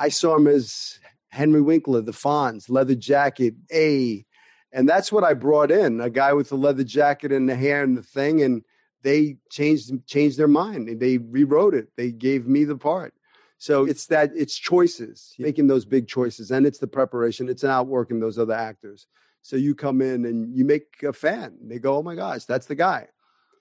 [0.00, 4.24] I saw him as Henry Winkler, the Fonz, leather jacket, A.
[4.72, 7.82] And that's what I brought in a guy with the leather jacket and the hair
[7.82, 8.42] and the thing.
[8.42, 8.62] And
[9.02, 11.00] they changed changed their mind.
[11.00, 11.88] They rewrote it.
[11.96, 13.14] They gave me the part.
[13.58, 17.48] So it's that it's choices, making those big choices, and it's the preparation.
[17.48, 19.06] It's outworking those other actors.
[19.42, 21.58] So you come in and you make a fan.
[21.62, 23.08] They go, "Oh my gosh, that's the guy."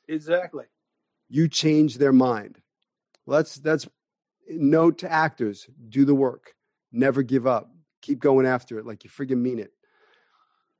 [0.07, 0.65] Exactly.
[1.29, 2.61] You change their mind.
[3.25, 3.87] Well, that's that's
[4.49, 6.53] note to actors: do the work.
[6.97, 7.69] Never give up.
[8.01, 9.71] Keep going after it like you friggin' mean it.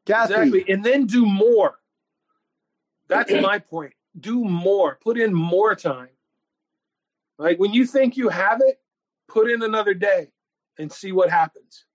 [0.06, 0.34] Cathy.
[0.34, 0.65] Exactly.
[0.67, 1.75] And then do more.
[3.08, 3.93] That's my point.
[4.19, 4.97] Do more.
[5.03, 6.10] Put in more time.
[7.38, 8.80] Like when you think you have it,
[9.27, 10.32] put in another day
[10.80, 11.86] and see what happens.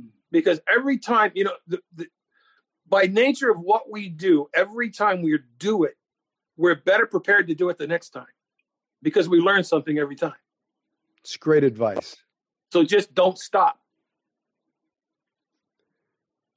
[0.00, 0.08] Hmm.
[0.32, 2.06] Because every time, you know, the, the,
[2.88, 5.96] by nature of what we do, every time we do it,
[6.56, 8.26] we're better prepared to do it the next time
[9.02, 10.32] because we learn something every time.
[11.22, 12.16] It's great advice.
[12.72, 13.78] So just don't stop.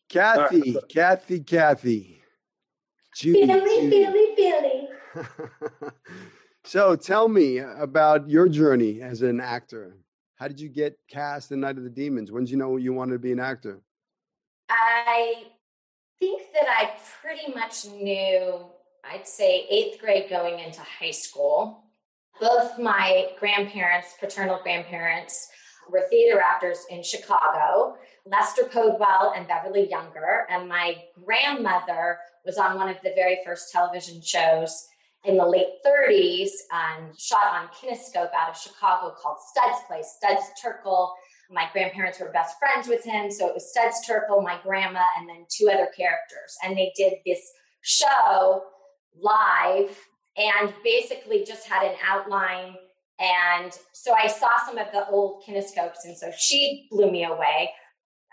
[0.09, 0.83] Cathy, right.
[0.89, 2.21] Cathy, Cathy.
[3.15, 3.89] Judy, Billy, Judy.
[3.89, 4.89] Billy, Billy.
[6.65, 9.97] so tell me about your journey as an actor.
[10.35, 12.31] How did you get cast in Night of the Demons?
[12.31, 13.81] When did you know you wanted to be an actor?
[14.69, 15.43] I
[16.19, 18.65] think that I pretty much knew,
[19.03, 21.83] I'd say eighth grade going into high school.
[22.39, 25.49] Both my grandparents, paternal grandparents,
[25.89, 30.45] were theater actors in Chicago, Lester Podewell and Beverly Younger.
[30.49, 34.87] And my grandmother was on one of the very first television shows
[35.23, 40.15] in the late 30s and shot on kinescope out of Chicago called Studs Place.
[40.17, 41.09] Studs Terkel,
[41.51, 43.29] my grandparents were best friends with him.
[43.29, 46.57] So it was Studs Terkel, my grandma, and then two other characters.
[46.63, 47.41] And they did this
[47.81, 48.63] show
[49.19, 49.95] live
[50.37, 52.75] and basically just had an outline
[53.21, 57.69] and so I saw some of the old kinescopes, and so she blew me away.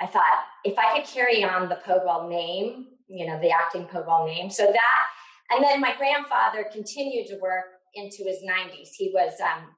[0.01, 4.27] I thought if I could carry on the Podewell name, you know, the acting Podewell
[4.27, 5.05] name, so that,
[5.51, 8.89] and then my grandfather continued to work into his 90s.
[8.97, 9.75] He was, um,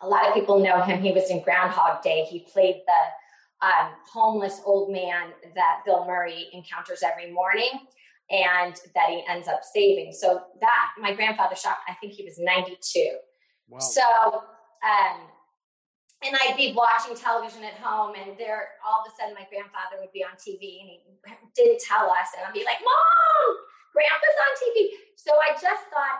[0.00, 1.02] a lot of people know him.
[1.02, 2.24] He was in Groundhog Day.
[2.30, 7.70] He played the um, homeless old man that Bill Murray encounters every morning
[8.30, 10.12] and that he ends up saving.
[10.12, 13.18] So that my grandfather shot, I think he was 92.
[13.68, 13.78] Wow.
[13.78, 14.02] So,
[14.82, 15.28] um,
[16.24, 20.02] and I'd be watching television at home, and there, all of a sudden, my grandfather
[20.02, 20.98] would be on TV, and he
[21.54, 23.48] didn't tell us, and I'd be like, "Mom,
[23.94, 26.18] Grandpa's on TV." So I just thought,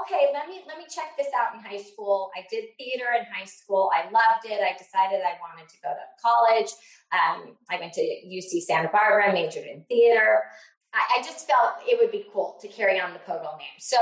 [0.00, 2.30] okay, let me let me check this out in high school.
[2.36, 3.90] I did theater in high school.
[3.92, 4.60] I loved it.
[4.62, 6.70] I decided I wanted to go to college.
[7.12, 10.42] Um, I went to UC Santa Barbara, majored in theater.
[10.92, 13.78] I, I, just felt it would be cool to carry on the Podewell name.
[13.78, 13.98] So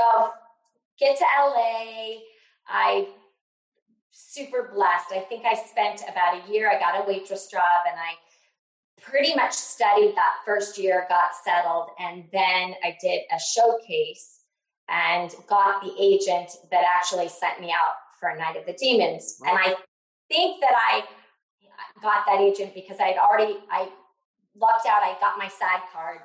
[0.99, 2.21] get to LA.
[2.67, 3.07] I
[4.11, 5.11] super blessed.
[5.11, 8.13] I think I spent about a year, I got a waitress job and I
[9.01, 14.41] pretty much studied that first year, got settled, and then I did a showcase
[14.89, 19.37] and got the agent that actually sent me out for a Night of the Demons.
[19.45, 19.75] And I
[20.29, 21.03] think that I
[22.01, 23.89] got that agent because I'd already I
[24.55, 25.03] lucked out.
[25.03, 26.19] I got my SAG card.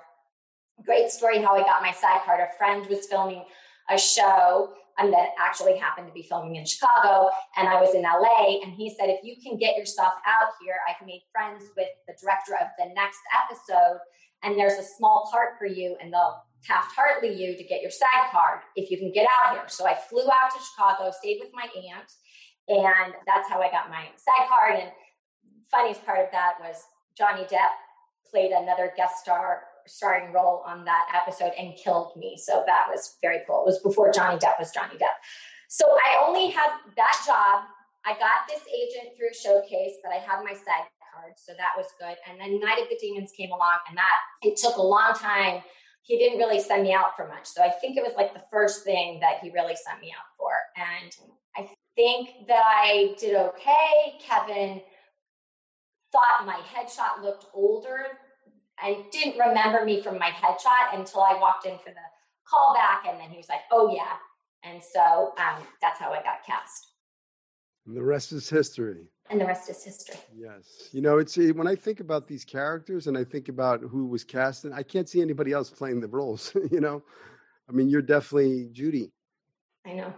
[0.85, 2.40] Great story how I got my SAG card.
[2.40, 3.44] A friend was filming
[3.90, 7.31] a show and that actually happened to be filming in Chicago.
[7.57, 8.61] And I was in LA.
[8.63, 12.15] And he said, if you can get yourself out here, I've made friends with the
[12.21, 14.01] director of the next episode.
[14.43, 17.91] And there's a small part for you, and they'll Taft Hartley you to get your
[17.91, 19.65] SAG card if you can get out here.
[19.69, 22.11] So I flew out to Chicago, stayed with my aunt,
[22.69, 24.81] and that's how I got my SAG card.
[24.81, 24.91] And
[25.71, 26.83] funniest part of that was
[27.17, 27.71] Johnny Depp
[28.29, 32.38] played another guest star starring role on that episode and killed me.
[32.40, 33.62] So that was very cool.
[33.62, 35.18] It was before Johnny Depp was Johnny Depp.
[35.68, 37.64] So I only had that job.
[38.07, 41.87] I got this agent through Showcase, but I had my SAG card, so that was
[41.98, 42.16] good.
[42.29, 45.62] And then Night of the Demons came along, and that it took a long time.
[46.03, 47.46] He didn't really send me out for much.
[47.46, 50.24] So I think it was like the first thing that he really sent me out
[50.38, 50.53] for.
[50.77, 51.14] And
[51.55, 54.18] I think that I did okay.
[54.20, 54.81] Kevin
[56.11, 58.07] thought my headshot looked older
[58.85, 62.07] and didn't remember me from my headshot until I walked in for the
[62.53, 63.11] callback.
[63.11, 64.17] And then he was like, oh, yeah.
[64.64, 66.93] And so um, that's how I got cast.
[67.87, 69.07] And the rest is history.
[69.31, 70.17] And the rest is history.
[70.35, 70.88] Yes.
[70.93, 74.25] You know, it's when I think about these characters and I think about who was
[74.25, 77.03] cast, and I can't see anybody else playing the roles, you know?
[77.69, 79.12] I mean, you're definitely Judy.
[79.87, 80.12] I know.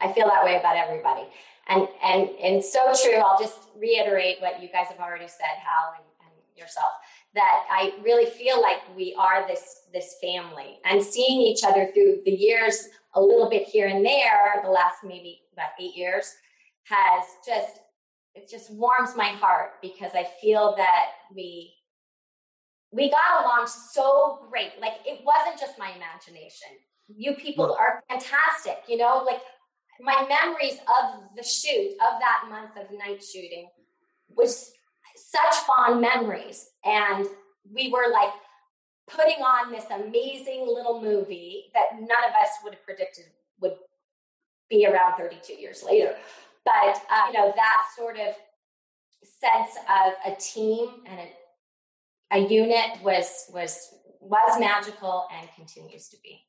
[0.00, 1.26] I feel that way about everybody.
[1.68, 3.18] And and and so true.
[3.18, 6.92] I'll just reiterate what you guys have already said, Hal and, and yourself,
[7.34, 12.22] that I really feel like we are this this family and seeing each other through
[12.24, 16.32] the years a little bit here and there, the last maybe about eight years,
[16.84, 17.80] has just
[18.34, 21.74] it just warms my heart because I feel that we
[22.90, 24.72] we got along so great.
[24.80, 26.68] Like it wasn't just my imagination.
[27.08, 28.78] You people are fantastic.
[28.88, 29.40] You know, like
[30.00, 33.68] my memories of the shoot of that month of night shooting
[34.28, 34.72] was
[35.18, 36.70] such fond memories.
[36.84, 37.26] And
[37.70, 38.32] we were like
[39.08, 43.24] putting on this amazing little movie that none of us would have predicted
[43.60, 43.74] would
[44.68, 46.14] be around 32 years later.
[46.64, 48.34] But uh, you know that sort of
[49.22, 56.16] sense of a team and a, a unit was was was magical and continues to
[56.22, 56.40] be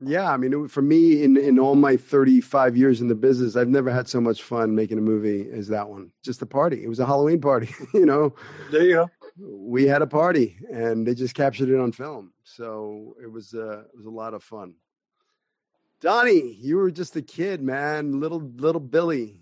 [0.00, 3.68] yeah, I mean, for me, in in all my 35 years in the business, I've
[3.68, 6.10] never had so much fun making a movie as that one.
[6.22, 6.82] Just a party.
[6.82, 8.34] It was a Halloween party, you know.
[8.70, 9.10] There you go.
[9.38, 13.80] We had a party, and they just captured it on film, so it was uh,
[13.80, 14.74] it was a lot of fun.
[16.00, 19.38] Donnie, you were just a kid, man, little little Billy.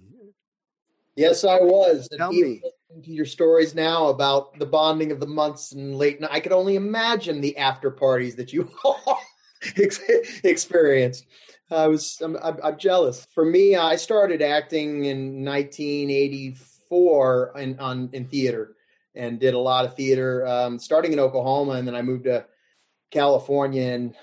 [1.14, 2.08] Yes, I was.
[2.16, 2.62] Tell me.
[3.04, 6.52] To your stories now about the bonding of the months and late night, I could
[6.52, 8.68] only imagine the after parties that you
[10.44, 11.24] experience.
[11.70, 13.26] I was I'm, I'm, jealous.
[13.34, 18.74] For me, I started acting in 1984 in on in theater
[19.14, 22.46] and did a lot of theater, um, starting in Oklahoma, and then I moved to
[23.10, 24.14] California in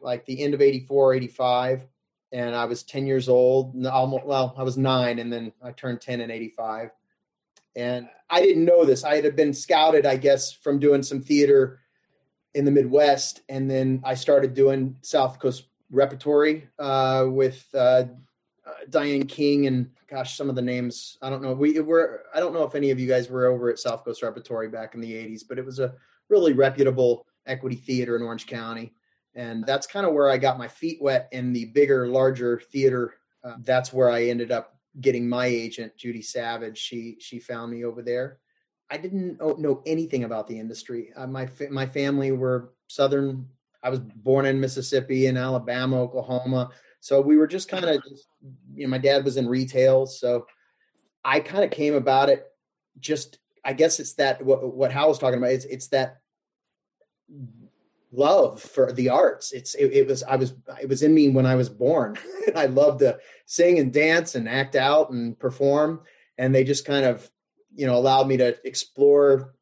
[0.00, 1.86] like the end of 84, 85.
[2.32, 3.86] And I was 10 years old.
[3.86, 6.90] Almost, well, I was nine, and then I turned 10 in 85.
[7.76, 9.04] And I didn't know this.
[9.04, 11.79] I had been scouted, I guess, from doing some theater
[12.54, 18.04] in the Midwest, and then I started doing South Coast repertory uh, with uh,
[18.66, 21.52] uh, Diane King and gosh, some of the names I don't know.
[21.52, 24.22] We were I don't know if any of you guys were over at South Coast
[24.22, 25.94] Repertory back in the '80s, but it was a
[26.28, 28.92] really reputable equity theater in Orange County,
[29.34, 33.14] and that's kind of where I got my feet wet in the bigger, larger theater.
[33.44, 36.78] Uh, that's where I ended up getting my agent, Judy Savage.
[36.78, 38.38] She she found me over there
[38.90, 41.12] I didn't know anything about the industry.
[41.16, 43.46] Uh, my my family were Southern.
[43.82, 46.70] I was born in Mississippi and Alabama, Oklahoma.
[47.00, 48.02] So we were just kind of,
[48.74, 50.46] you know, my dad was in retail, so
[51.24, 52.46] I kind of came about it.
[52.98, 55.52] Just, I guess it's that what what Hal was talking about.
[55.52, 56.20] It's it's that
[58.12, 59.52] love for the arts.
[59.52, 62.18] It's it, it was I was it was in me when I was born.
[62.56, 66.02] I loved to sing and dance and act out and perform,
[66.38, 67.30] and they just kind of
[67.74, 69.54] you know allowed me to explore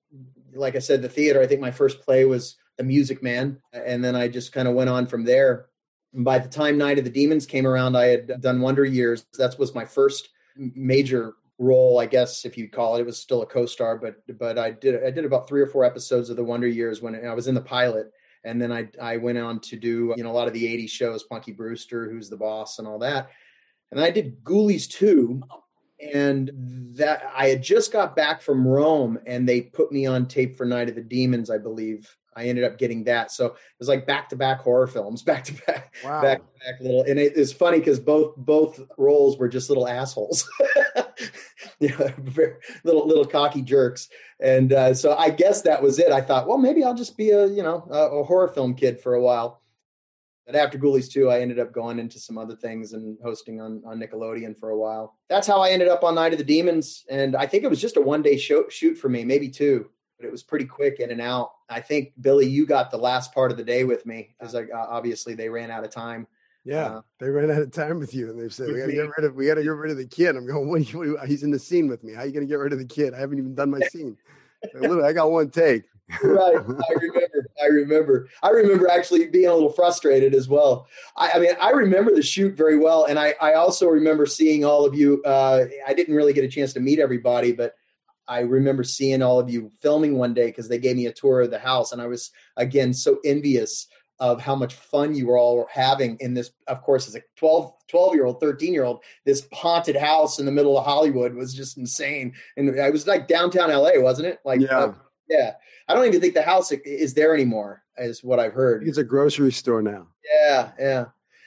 [0.55, 1.40] like i said the theater.
[1.40, 4.75] I think my first play was the music man and then i just kind of
[4.75, 5.66] went on from there.
[6.14, 9.27] And by the time night of the demons came around i had done wonder years.
[9.38, 13.01] That was my first major role i guess if you'd call it.
[13.01, 15.85] It was still a co-star but but i did i did about three or four
[15.85, 18.11] episodes of the wonder years when i was in the pilot.
[18.44, 20.90] And then i i went on to do you know a lot of the 80s
[20.90, 23.31] shows punky brewster who's the boss and all that.
[23.90, 25.42] And i did ghoulies 2
[26.01, 26.51] and
[26.97, 30.65] that I had just got back from Rome, and they put me on tape for
[30.67, 32.15] Night of the Demons, I believe.
[32.37, 35.43] I ended up getting that, so it was like back to back horror films, back
[35.45, 36.23] to back, Wow.
[36.23, 37.03] back to back little.
[37.03, 40.49] And it is funny because both both roles were just little assholes,
[41.81, 42.11] you know,
[42.85, 44.09] little little cocky jerks.
[44.39, 46.13] And uh, so I guess that was it.
[46.13, 49.01] I thought, well, maybe I'll just be a you know a, a horror film kid
[49.01, 49.61] for a while.
[50.49, 53.83] But after Ghoulies 2, I ended up going into some other things and hosting on,
[53.85, 55.19] on Nickelodeon for a while.
[55.29, 57.05] That's how I ended up on Night of the Demons.
[57.11, 59.91] And I think it was just a one day show, shoot for me, maybe two,
[60.19, 61.51] but it was pretty quick in and out.
[61.69, 64.65] I think, Billy, you got the last part of the day with me because uh,
[64.73, 66.27] obviously they ran out of time.
[66.65, 68.93] Yeah, Uh, they ran out of time with you, and they said we got to
[68.93, 70.35] get rid of we got to get rid of the kid.
[70.35, 70.67] I'm going.
[70.69, 72.15] What, are you- what, are you- he's in the scene with me.
[72.15, 73.13] How are you going to get rid of the kid?
[73.15, 74.17] I haven't even done my scene.
[75.05, 75.85] I got one take.
[76.23, 76.57] right.
[76.57, 77.48] I remember.
[77.62, 78.29] I remember.
[78.42, 80.87] I remember actually being a little frustrated as well.
[81.16, 84.64] I, I mean, I remember the shoot very well, and I, I also remember seeing
[84.64, 85.23] all of you.
[85.25, 87.75] Uh, I didn't really get a chance to meet everybody, but
[88.27, 91.40] I remember seeing all of you filming one day because they gave me a tour
[91.42, 93.87] of the house, and I was again so envious
[94.21, 96.51] of how much fun you were all having in this.
[96.66, 100.47] Of course, as a 12, 12 year old, 13 year old, this haunted house in
[100.47, 102.35] the middle of Hollywood was just insane.
[102.57, 104.40] And I was like downtown LA, wasn't it?
[104.44, 104.79] Like, Yeah.
[104.79, 104.94] uh,
[105.29, 105.55] yeah.
[105.88, 108.87] I don't even think the house is there anymore, is what I've heard.
[108.87, 110.09] It's a grocery store now.
[110.43, 111.05] Yeah, yeah.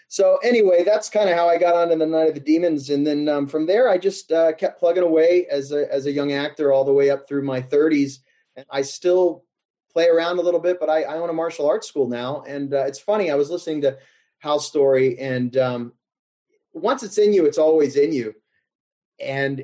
[0.08, 2.90] So anyway, that's kind of how I got on onto the Night of the Demons,
[2.90, 6.12] and then um, from there, I just uh, kept plugging away as a as a
[6.12, 8.18] young actor all the way up through my 30s.
[8.58, 9.46] And I still
[9.90, 12.74] play around a little bit, but I, I own a martial arts school now, and
[12.74, 13.32] uh, it's funny.
[13.32, 13.98] I was listening to
[14.40, 15.94] House Story, and um,
[16.74, 18.34] once it's in you, it's always in you.
[19.20, 19.64] And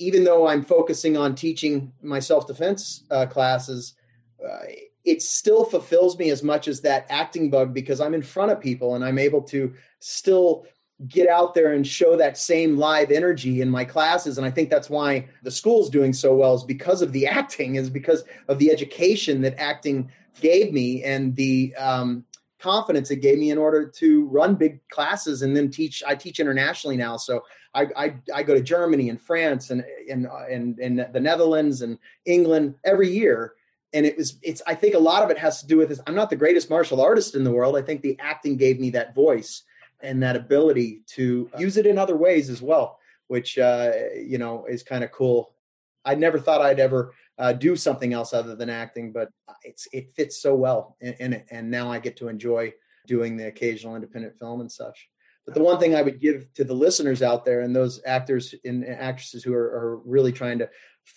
[0.00, 3.94] even though I'm focusing on teaching my self defense uh, classes,
[4.42, 4.64] uh,
[5.04, 8.60] it still fulfills me as much as that acting bug because I'm in front of
[8.60, 10.66] people and I'm able to still
[11.06, 14.36] get out there and show that same live energy in my classes.
[14.36, 17.76] And i think that's why the school's doing so well is because of the acting
[17.76, 20.10] is because of the education that acting
[20.40, 22.24] gave me and the um,
[22.58, 26.38] confidence it gave me in order to run big classes and then teach i teach
[26.38, 27.16] internationally now.
[27.16, 31.82] So i i, I go to germany and france and and, and and the netherlands
[31.82, 33.54] and england every year.
[33.92, 36.00] And it was it's i think a lot of it has to do with this
[36.06, 37.76] i'm not the greatest martial artist in the world.
[37.76, 39.64] I think the acting gave me that voice
[40.00, 44.64] and that ability to use it in other ways as well which uh, you know
[44.66, 45.54] is kind of cool.
[46.04, 49.30] I never thought i'd ever uh, do something else other than acting but
[49.62, 51.46] it's it fits so well in, in it.
[51.50, 52.72] And now i get to enjoy
[53.06, 55.09] doing the occasional independent film and such
[55.46, 58.54] but the one thing i would give to the listeners out there and those actors
[58.64, 60.68] and actresses who are, are really trying to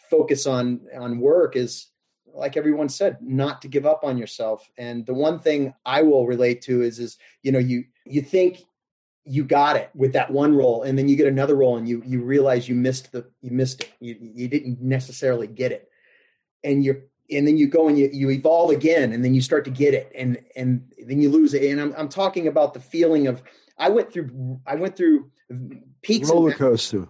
[0.09, 1.87] focus on on work is
[2.33, 4.67] like everyone said not to give up on yourself.
[4.77, 8.63] And the one thing i will relate to is is you know you you think
[9.25, 12.03] you got it with that one role and then you get another role and you
[12.05, 13.91] you realize you missed the you missed it.
[13.99, 15.89] You, you didn't necessarily get it.
[16.63, 19.63] And you're and then you go and you, you evolve again and then you start
[19.65, 20.11] to get it.
[20.15, 21.71] And and then you lose it.
[21.71, 23.43] And I'm, I'm talking about the feeling of
[23.77, 25.29] i went through i went through
[26.01, 27.07] peaks Roller coaster.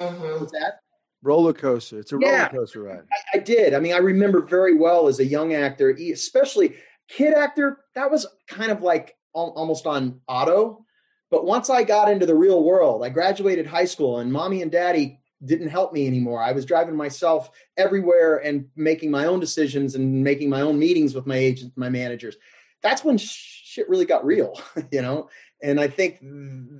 [0.00, 0.36] Uh-huh.
[0.38, 0.80] What's that
[1.22, 1.98] Roller coaster.
[1.98, 2.46] It's a Yeah.
[2.46, 3.02] roller coaster ride.
[3.34, 3.74] I, I did.
[3.74, 6.76] I mean, I remember very well as a young actor, especially
[7.08, 7.78] kid actor.
[7.96, 10.84] That was kind of like al- almost on auto.
[11.30, 14.70] But once I got into the real world, I graduated high school, and mommy and
[14.70, 16.40] daddy didn't help me anymore.
[16.40, 21.14] I was driving myself everywhere and making my own decisions and making my own meetings
[21.16, 22.36] with my agents, my managers.
[22.80, 24.54] That's when shit really got real,
[24.92, 25.28] you know.
[25.62, 26.18] And I think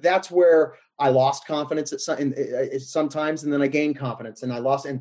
[0.00, 4.42] that's where I lost confidence at some, in, in, sometimes, and then I gained confidence,
[4.42, 4.86] and I lost.
[4.86, 5.00] And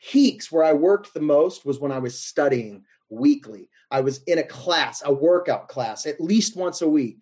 [0.00, 3.68] peaks where I worked the most was when I was studying weekly.
[3.90, 7.18] I was in a class, a workout class, at least once a week.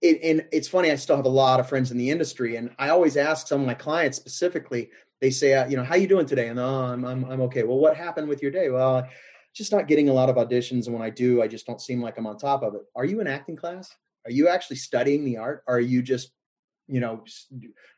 [0.00, 2.70] It, and it's funny, I still have a lot of friends in the industry, and
[2.78, 4.90] I always ask some of my clients specifically.
[5.20, 6.48] They say, uh, you know, how you doing today?
[6.48, 7.64] And oh, I'm, I'm I'm okay.
[7.64, 8.70] Well, what happened with your day?
[8.70, 9.08] Well,
[9.54, 12.00] just not getting a lot of auditions, and when I do, I just don't seem
[12.00, 12.82] like I'm on top of it.
[12.94, 13.90] Are you in acting class?
[14.28, 15.64] Are you actually studying the art?
[15.66, 16.30] Or are you just
[16.86, 17.24] you know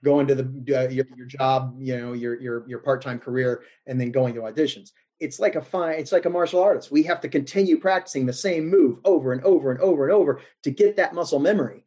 [0.04, 0.44] going to the
[0.76, 4.42] uh, your, your job you know your your your part-time career and then going to
[4.42, 4.90] auditions?
[5.18, 6.90] It's like a fine it's like a martial artist.
[6.90, 10.40] We have to continue practicing the same move over and over and over and over
[10.62, 11.84] to get that muscle memory.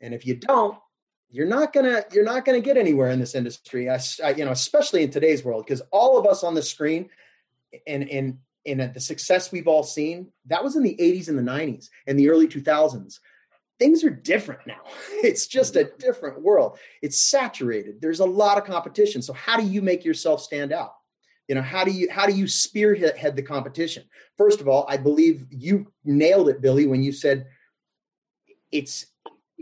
[0.00, 0.78] And if you don't
[1.30, 4.52] you're not gonna you're not gonna get anywhere in this industry I, I you know
[4.52, 7.08] especially in today's world because all of us on the screen
[7.86, 11.42] and and and the success we've all seen that was in the 80s and the
[11.42, 13.18] 90s and the early 2000s
[13.80, 14.82] things are different now.
[15.22, 16.78] It's just a different world.
[17.02, 18.00] It's saturated.
[18.00, 19.20] There's a lot of competition.
[19.20, 20.94] So how do you make yourself stand out?
[21.48, 24.04] You know, how do you how do you spearhead the competition?
[24.38, 27.48] First of all, I believe you nailed it, Billy, when you said
[28.70, 29.06] it's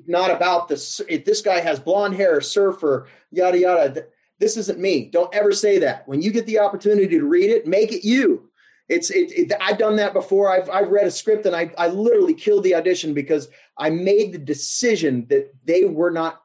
[0.07, 4.05] not about the if this guy has blonde hair, surfer, yada yada.
[4.39, 5.09] this isn't me.
[5.11, 6.07] Don't ever say that.
[6.07, 8.48] When you get the opportunity to read it, make it you.
[8.89, 10.51] It's it, it, I've done that before.
[10.51, 14.33] I've I've read a script and I I literally killed the audition because I made
[14.33, 16.43] the decision that they were not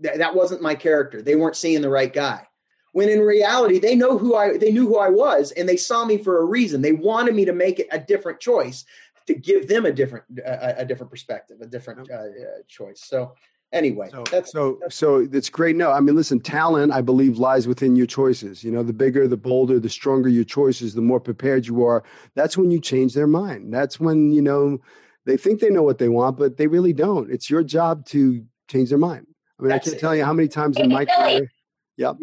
[0.00, 1.22] that, that wasn't my character.
[1.22, 2.46] They weren't seeing the right guy.
[2.92, 6.04] When in reality, they know who I they knew who I was and they saw
[6.04, 6.82] me for a reason.
[6.82, 8.84] They wanted me to make it a different choice
[9.26, 13.02] to give them a different a, a different perspective, a different uh, uh, choice.
[13.04, 13.34] So
[13.74, 15.76] anyway, so, that's so that's, so it's great.
[15.76, 18.64] No, I mean, listen, talent, I believe, lies within your choices.
[18.64, 22.02] You know, the bigger, the bolder, the stronger your choices, the more prepared you are.
[22.34, 23.74] That's when you change their mind.
[23.74, 24.78] That's when you know
[25.26, 27.30] they think they know what they want, but they really don't.
[27.30, 29.26] It's your job to change their mind.
[29.58, 30.00] I mean, I can't it.
[30.00, 31.50] tell you how many times in my career.
[31.96, 32.16] Yep.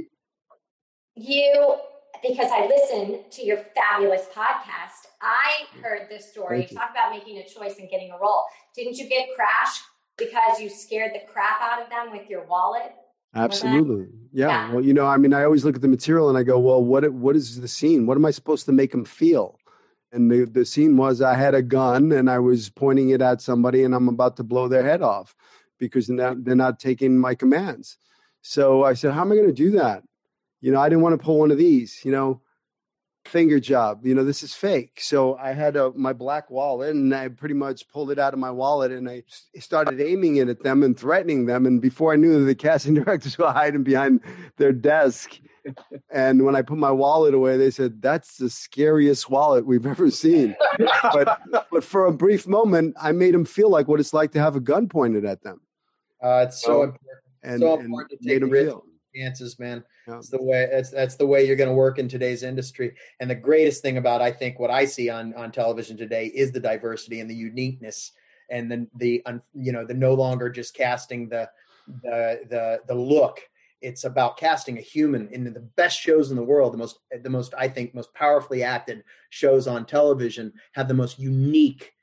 [1.16, 1.78] You,
[2.22, 6.66] because I listen to your fabulous podcast, I heard this story.
[6.66, 8.44] Talk about making a choice and getting a role.
[8.76, 9.84] Didn't you get crashed
[10.26, 12.94] because you scared the crap out of them with your wallet?
[13.34, 14.08] Absolutely.
[14.34, 14.48] Yeah.
[14.48, 14.74] yeah.
[14.74, 16.84] Well, you know, I mean, I always look at the material and I go, well,
[16.84, 18.06] what what is the scene?
[18.06, 19.58] What am I supposed to make them feel?
[20.12, 23.42] And the, the scene was I had a gun and I was pointing it at
[23.42, 25.34] somebody and I'm about to blow their head off
[25.80, 27.98] because they're not, they're not taking my commands.
[28.42, 30.04] So I said, how am I going to do that?
[30.60, 32.42] You know, I didn't want to pull one of these, you know,
[33.26, 34.06] finger job.
[34.06, 35.00] You know, this is fake.
[35.02, 38.40] So I had a, my black wallet and I pretty much pulled it out of
[38.40, 39.24] my wallet and I
[39.60, 41.66] started aiming it at them and threatening them.
[41.66, 44.22] And before I knew it, the casting directors were hiding behind
[44.58, 45.40] their desk.
[46.10, 50.10] And when I put my wallet away, they said, That's the scariest wallet we've ever
[50.10, 50.56] seen.
[51.14, 51.40] but,
[51.72, 54.56] but for a brief moment, I made them feel like what it's like to have
[54.56, 55.62] a gun pointed at them.
[56.24, 57.02] Uh, it's so, important.
[57.44, 58.80] And, so important to take risks,
[59.16, 59.84] chances, man.
[60.08, 60.18] Yeah.
[60.18, 62.96] It's the way that's that's the way you're going to work in today's industry.
[63.20, 66.52] And the greatest thing about I think what I see on on television today is
[66.52, 68.12] the diversity and the uniqueness
[68.50, 71.50] and the the you know the no longer just casting the
[72.04, 73.40] the the the look.
[73.82, 76.74] It's about casting a human in the best shows in the world.
[76.74, 81.18] The most the most I think most powerfully acted shows on television have the most
[81.18, 81.94] unique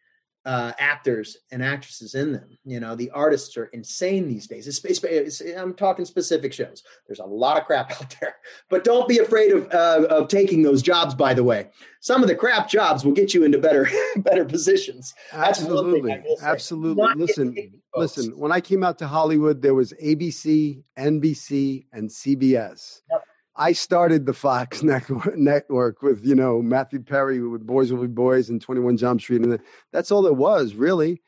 [0.48, 2.48] uh, actors and actresses in them.
[2.64, 4.66] You know, the artists are insane these days.
[4.66, 6.82] It's, it's, it's, I'm talking specific shows.
[7.06, 8.36] There's a lot of crap out there,
[8.70, 11.14] but don't be afraid of uh, of taking those jobs.
[11.14, 11.68] By the way,
[12.00, 13.86] some of the crap jobs will get you into better
[14.16, 15.12] better positions.
[15.34, 17.14] Absolutely, absolutely.
[17.16, 17.54] Listen,
[17.94, 18.30] listen.
[18.38, 23.00] When I came out to Hollywood, there was ABC, NBC, and CBS.
[23.10, 23.24] Yep.
[23.58, 24.82] I started the Fox
[25.36, 29.20] network with you know Matthew Perry with Boys Will Be Boys and Twenty One Jump
[29.20, 29.58] Street, and
[29.92, 31.20] that's all it was really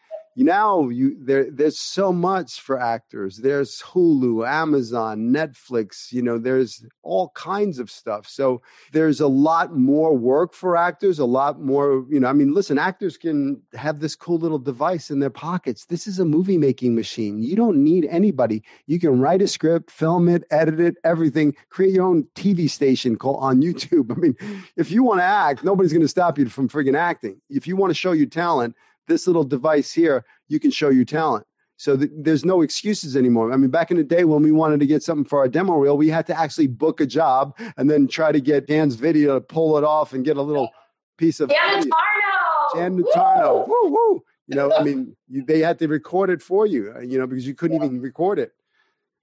[0.44, 3.38] now you there there's so much for actors.
[3.38, 8.26] There's hulu amazon netflix you know there's all kinds of stuff.
[8.28, 8.62] So
[8.92, 12.78] there's a lot more work for actors a lot more you know i mean listen
[12.78, 15.86] actors can have this cool little device in their pockets.
[15.86, 17.42] This is a movie making machine.
[17.42, 18.62] You don't need anybody.
[18.86, 21.54] You can write a script film it edit it everything.
[21.70, 24.10] Create your own tv station called on youtube.
[24.16, 24.36] I mean
[24.76, 27.40] if you want to act nobody's going to stop you from friggin' acting.
[27.48, 28.74] If you want to show your talent
[29.10, 31.46] this little device here, you can show your talent.
[31.76, 33.52] So th- there's no excuses anymore.
[33.52, 35.74] I mean, back in the day when we wanted to get something for our demo
[35.74, 39.34] reel, we had to actually book a job and then try to get Dan's video
[39.34, 40.70] to pull it off and get a little
[41.18, 42.74] piece of Dan Natarno.
[42.74, 43.68] Dan Natarno.
[43.68, 43.76] Woo!
[43.82, 44.24] woo, woo.
[44.46, 47.26] You know, I mean, you, they had to record it for you, uh, you know,
[47.26, 48.52] because you couldn't even record it.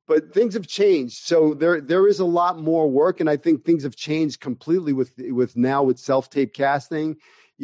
[0.07, 3.65] But things have changed, so there there is a lot more work, and I think
[3.65, 7.17] things have changed completely with with now with self tape casting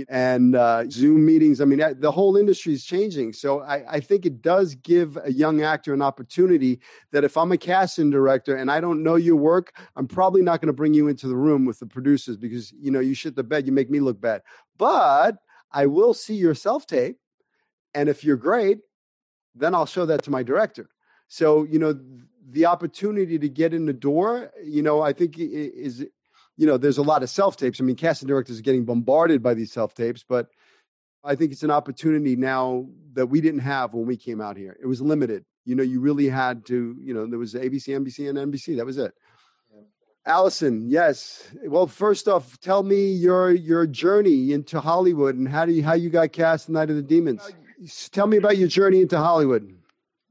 [0.09, 1.61] and uh, Zoom meetings.
[1.61, 3.33] I mean, the whole industry is changing.
[3.33, 6.79] So I, I, think it does give a young actor an opportunity
[7.11, 10.61] that if I'm a casting director and I don't know your work, I'm probably not
[10.61, 13.35] going to bring you into the room with the producers because, you know, you shit
[13.35, 14.41] the bed, you make me look bad.
[14.77, 15.37] But
[15.71, 17.17] I will see your self tape.
[17.93, 18.79] And if you're great,
[19.53, 20.89] then I'll show that to my director.
[21.27, 21.99] So, you know,
[22.49, 26.05] the opportunity to get in the door, you know, I think is
[26.58, 27.82] you know, there's a lot of self tapes.
[27.82, 30.49] I mean, casting directors are getting bombarded by these self tapes, but
[31.24, 34.78] I think it's an opportunity now that we didn't have when we came out here.
[34.82, 35.45] It was limited.
[35.66, 38.76] You know, you really had to, you know, there was ABC, NBC, and NBC.
[38.76, 39.14] That was it.
[39.74, 39.82] Yeah.
[40.26, 41.49] Allison, yes.
[41.64, 45.93] Well, first off, tell me your your journey into Hollywood and how do you how
[45.93, 47.41] you got cast in Night of the Demons.
[47.41, 49.74] Uh, tell me about your journey into Hollywood.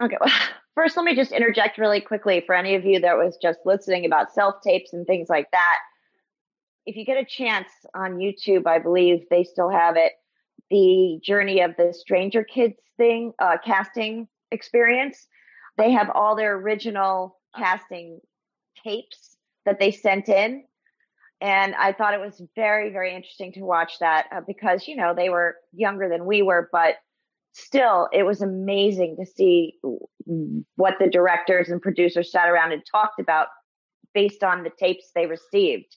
[0.02, 0.16] Okay.
[0.20, 0.32] Well,
[0.74, 4.04] first, let me just interject really quickly for any of you that was just listening
[4.04, 5.78] about self tapes and things like that
[6.86, 10.12] if you get a chance on YouTube, I believe they still have it.
[10.70, 15.26] The journey of the Stranger Kids thing, uh, casting experience.
[15.78, 18.20] They have all their original casting
[18.82, 20.64] tapes that they sent in.
[21.40, 25.12] And I thought it was very, very interesting to watch that uh, because, you know,
[25.14, 26.96] they were younger than we were, but
[27.52, 29.74] still, it was amazing to see
[30.76, 33.48] what the directors and producers sat around and talked about
[34.14, 35.96] based on the tapes they received.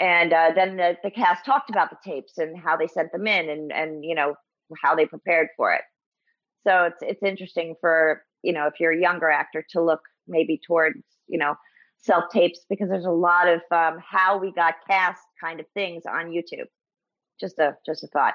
[0.00, 3.26] And uh, then the, the cast talked about the tapes and how they sent them
[3.26, 4.34] in and, and, you know,
[4.82, 5.82] how they prepared for it.
[6.66, 10.58] So it's, it's interesting for, you know, if you're a younger actor to look maybe
[10.66, 11.54] towards, you know,
[11.98, 16.04] self tapes because there's a lot of um, how we got cast kind of things
[16.06, 16.66] on YouTube.
[17.38, 18.34] Just a, just a thought.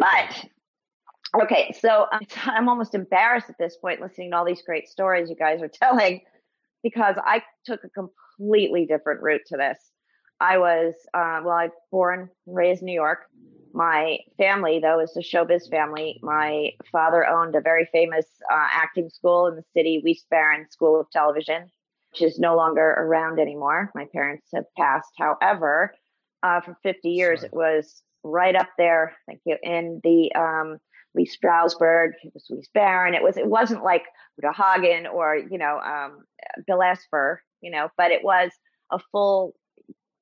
[0.00, 4.88] But okay, so I'm, I'm almost embarrassed at this point listening to all these great
[4.88, 6.20] stories you guys are telling
[6.82, 9.78] because I took a completely different route to this.
[10.40, 13.26] I was, uh, well, I born, raised in New York.
[13.72, 16.18] My family, though, is a showbiz family.
[16.22, 21.10] My father owned a very famous uh, acting school in the city, Weist-Barron School of
[21.10, 21.70] Television,
[22.12, 23.90] which is no longer around anymore.
[23.94, 25.10] My parents have passed.
[25.18, 25.94] However,
[26.42, 27.48] uh, for 50 years, Sorry.
[27.48, 29.16] it was right up there.
[29.26, 29.56] Thank you.
[29.62, 30.78] In the um,
[31.14, 33.14] Lee Strasberg, it was Weist-Barron.
[33.14, 33.36] It was.
[33.36, 34.04] It wasn't like
[34.40, 36.24] Uta Hagen or you know um,
[36.66, 38.50] Bill Esper, you know, but it was
[38.90, 39.54] a full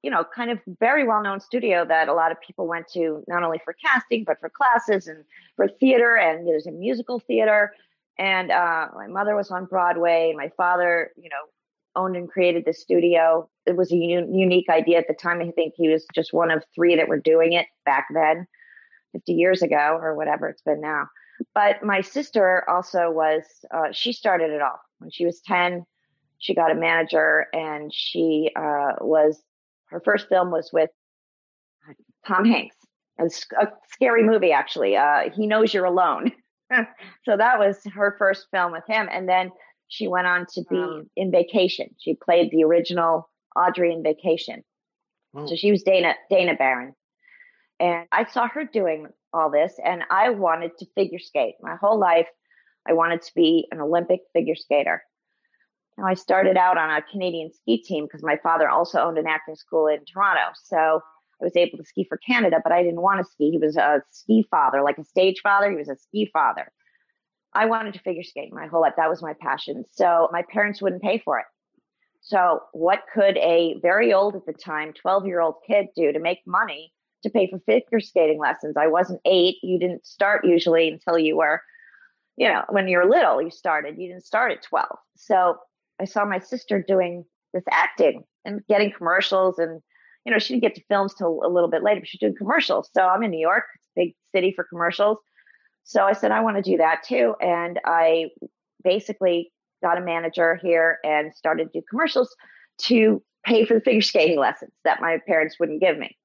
[0.02, 3.24] you know, kind of very well known studio that a lot of people went to
[3.26, 5.24] not only for casting, but for classes and
[5.56, 6.16] for theater.
[6.16, 7.72] And there's a musical theater.
[8.18, 10.32] And uh, my mother was on Broadway.
[10.36, 11.36] My father, you know,
[11.96, 13.48] owned and created the studio.
[13.66, 15.40] It was a un- unique idea at the time.
[15.40, 18.46] I think he was just one of three that were doing it back then,
[19.12, 21.08] 50 years ago or whatever it's been now.
[21.54, 23.42] But my sister also was,
[23.74, 24.80] uh, she started it all.
[24.98, 25.84] When she was 10,
[26.38, 29.42] she got a manager and she uh, was
[29.86, 30.90] her first film was with
[32.26, 32.76] Tom Hanks.
[33.18, 34.96] It's a scary movie, actually.
[34.96, 36.32] Uh, he knows you're alone.
[37.24, 39.08] so that was her first film with him.
[39.10, 39.50] And then
[39.88, 41.88] she went on to be in Vacation.
[41.98, 44.64] She played the original Audrey in Vacation.
[45.46, 46.94] So she was Dana Dana Barron.
[47.78, 51.56] And I saw her doing all this and I wanted to figure skate.
[51.60, 52.26] My whole life
[52.88, 55.02] I wanted to be an Olympic figure skater.
[55.98, 59.26] Now, I started out on a Canadian ski team because my father also owned an
[59.26, 60.52] acting school in Toronto.
[60.62, 61.00] So
[61.40, 63.50] I was able to ski for Canada, but I didn't want to ski.
[63.50, 65.70] He was a ski father, like a stage father.
[65.70, 66.70] He was a ski father.
[67.54, 68.94] I wanted to figure skate my whole life.
[68.98, 69.84] That was my passion.
[69.90, 71.46] So my parents wouldn't pay for it.
[72.20, 76.18] So what could a very old at the time, 12 year old kid do to
[76.18, 76.92] make money
[77.22, 78.76] to pay for figure skating lessons?
[78.76, 79.56] I wasn't eight.
[79.62, 81.62] You didn't start usually until you were,
[82.36, 83.96] you know, when you were little, you started.
[83.96, 84.88] You didn't start at 12.
[85.16, 85.56] So
[86.00, 89.80] I saw my sister doing this acting and getting commercials and
[90.26, 92.34] you know, she didn't get to films till a little bit later, but she's doing
[92.36, 92.90] commercials.
[92.92, 93.62] So I'm in New York,
[93.94, 95.18] big city for commercials.
[95.84, 97.36] So I said, I want to do that too.
[97.40, 98.30] And I
[98.82, 99.52] basically
[99.84, 102.34] got a manager here and started to do commercials
[102.82, 106.16] to pay for the figure skating lessons that my parents wouldn't give me.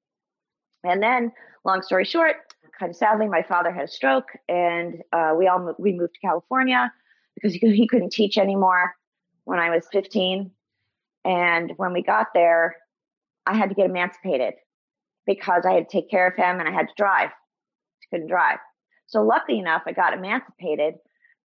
[0.84, 1.32] And then,
[1.64, 2.38] long story short,
[2.80, 6.28] kind of sadly, my father had a stroke, and uh, we all we moved to
[6.28, 6.92] California
[7.36, 8.96] because he, he couldn't teach anymore
[9.52, 10.50] when I was 15.
[11.26, 12.78] And when we got there,
[13.46, 14.54] I had to get emancipated
[15.28, 17.32] because I had to take care of him and I had to drive.
[17.32, 18.60] I couldn't drive.
[19.08, 20.94] So luckily enough, I got emancipated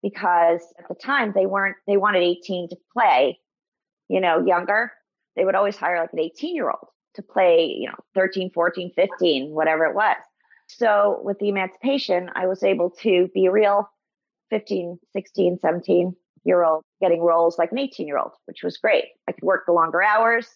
[0.02, 3.40] because at the time they weren't, they wanted 18 to play,
[4.08, 4.92] you know, younger.
[5.34, 8.92] They would always hire like an 18 year old to play, you know, 13, 14,
[8.94, 10.16] 15, whatever it was.
[10.68, 13.88] So with the emancipation, I was able to be real
[14.50, 16.14] 15, 16, 17
[16.44, 19.04] year old getting roles like an 18 year old, which was great.
[19.28, 20.48] I could work the longer hours.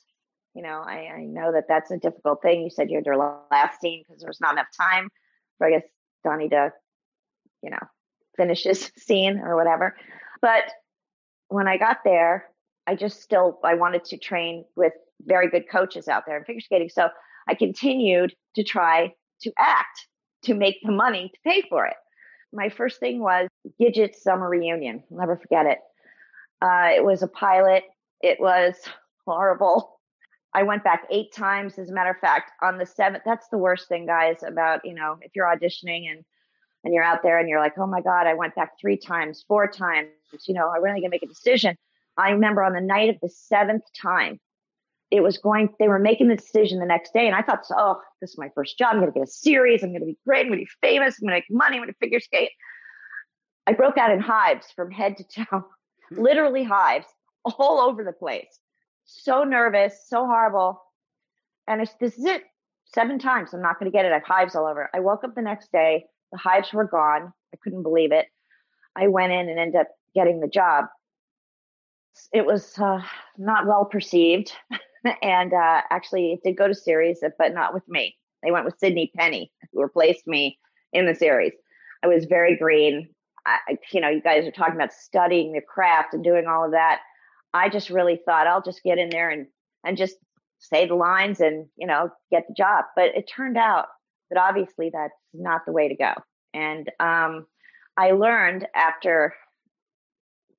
[0.55, 2.62] You know, I, I know that that's a difficult thing.
[2.62, 3.16] You said you had your
[3.51, 5.09] last scene because there was not enough time
[5.57, 5.84] for, I guess,
[6.24, 6.72] Donnie to,
[7.62, 7.78] you know,
[8.36, 9.97] finish his scene or whatever.
[10.41, 10.64] But
[11.49, 12.47] when I got there,
[12.86, 16.61] I just still, I wanted to train with very good coaches out there in figure
[16.61, 16.89] skating.
[16.89, 17.09] So
[17.49, 19.12] I continued to try
[19.43, 20.07] to act
[20.45, 21.97] to make the money to pay for it
[22.53, 23.49] my first thing was
[23.80, 25.03] Gidget Summer Reunion.
[25.11, 25.78] I'll never forget it.
[26.61, 27.84] Uh, it was a pilot.
[28.20, 28.74] It was
[29.26, 29.99] horrible.
[30.55, 31.78] I went back eight times.
[31.78, 34.94] As a matter of fact, on the seventh, that's the worst thing, guys, about, you
[34.94, 36.24] know, if you're auditioning and,
[36.84, 39.44] and you're out there and you're like, oh my God, I went back three times,
[39.46, 40.09] four times,
[40.46, 41.76] you know, I'm really gonna make a decision.
[42.16, 44.40] I remember on the night of the seventh time,
[45.11, 47.27] it was going, they were making the decision the next day.
[47.27, 48.91] And I thought, oh, this is my first job.
[48.93, 49.83] I'm going to get a series.
[49.83, 50.41] I'm going to be great.
[50.41, 51.17] I'm going to be famous.
[51.19, 51.77] I'm going to make money.
[51.77, 52.51] I'm going to figure skate.
[53.67, 55.65] I broke out in hives from head to toe,
[56.11, 56.23] hmm.
[56.23, 57.07] literally hives
[57.45, 58.59] all over the place.
[59.07, 60.83] So nervous, so horrible.
[61.67, 62.43] And it's, this is it.
[62.95, 63.53] Seven times.
[63.53, 64.13] I'm not going to get it.
[64.13, 64.89] I have hives all over.
[64.95, 66.05] I woke up the next day.
[66.33, 67.33] The hives were gone.
[67.55, 68.27] I couldn't believe it.
[68.97, 70.87] I went in and ended up getting the job.
[72.33, 73.01] It was uh,
[73.37, 74.53] not well perceived.
[75.22, 78.16] and uh, actually, it did go to series, but not with me.
[78.42, 80.59] They went with Sydney Penny, who replaced me
[80.92, 81.53] in the series.
[82.03, 83.09] I was very green.
[83.46, 83.59] I,
[83.92, 87.01] you know, you guys are talking about studying the craft and doing all of that.
[87.55, 89.46] I just really thought I'll just get in there and
[89.84, 90.16] and just
[90.59, 92.84] say the lines and, you know, get the job.
[92.96, 93.86] But it turned out
[94.30, 96.12] that obviously that's not the way to go.
[96.53, 97.46] And um,
[97.96, 99.34] I learned after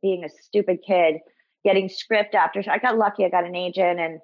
[0.01, 1.15] being a stupid kid,
[1.63, 4.19] getting script after I got lucky, I got an agent and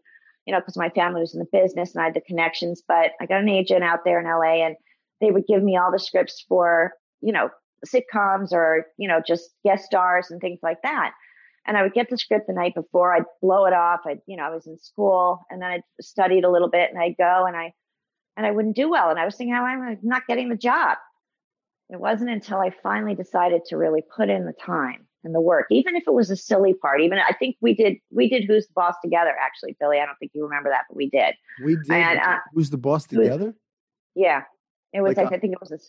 [0.46, 3.12] you know, because my family was in the business and I had the connections, but
[3.20, 4.76] I got an agent out there in LA and
[5.20, 7.50] they would give me all the scripts for, you know,
[7.86, 11.12] sitcoms or, you know, just guest stars and things like that.
[11.68, 14.02] And I would get the script the night before, I'd blow it off.
[14.06, 17.02] I'd, you know, I was in school and then I'd studied a little bit and
[17.02, 17.74] I'd go and I,
[18.38, 19.10] and I wouldn't do well.
[19.10, 20.98] And I was thinking, how am I not getting the job?
[21.90, 25.66] It wasn't until I finally decided to really put in the time and the work,
[25.70, 27.02] even if it was a silly part.
[27.02, 29.34] Even I think we did we did Who's the Boss together.
[29.42, 31.36] Actually, Billy, I don't think you remember that, but we did.
[31.64, 31.92] We did.
[31.92, 33.54] And, uh, Who's the Boss together?
[34.16, 34.44] yeah,
[34.94, 35.18] it was.
[35.18, 35.80] Like, I think it was the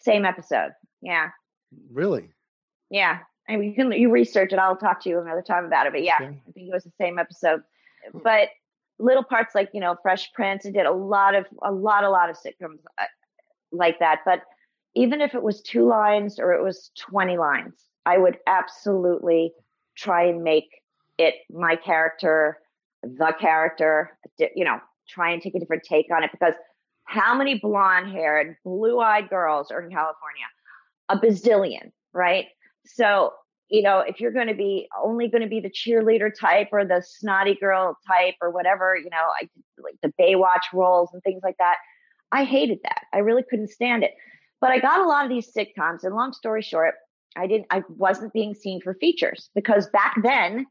[0.00, 0.72] same episode.
[1.02, 1.30] Yeah.
[1.92, 2.30] Really?
[2.90, 3.18] Yeah,
[3.48, 4.58] and you can you research it.
[4.58, 5.92] I'll talk to you another time about it.
[5.92, 6.26] But yeah, okay.
[6.26, 7.62] I think it was the same episode.
[8.22, 8.48] But
[8.98, 10.66] little parts like you know Fresh Prince.
[10.66, 13.04] I did a lot of a lot a lot of sitcoms uh,
[13.72, 14.20] like that.
[14.24, 14.42] But
[14.94, 17.74] even if it was two lines or it was twenty lines,
[18.06, 19.52] I would absolutely
[19.96, 20.68] try and make
[21.18, 22.58] it my character,
[23.02, 24.16] the character.
[24.38, 24.78] You know,
[25.08, 26.54] try and take a different take on it because
[27.04, 30.46] how many blonde haired, blue eyed girls are in California?
[31.08, 32.46] A bazillion, right?
[32.86, 33.32] So
[33.68, 36.84] you know, if you're going to be only going to be the cheerleader type or
[36.84, 39.48] the snotty girl type or whatever, you know, I
[39.82, 41.76] like the Baywatch roles and things like that.
[42.32, 43.02] I hated that.
[43.12, 44.12] I really couldn't stand it.
[44.60, 46.94] But I got a lot of these sitcoms, and long story short,
[47.36, 47.66] I didn't.
[47.70, 50.66] I wasn't being seen for features because back then,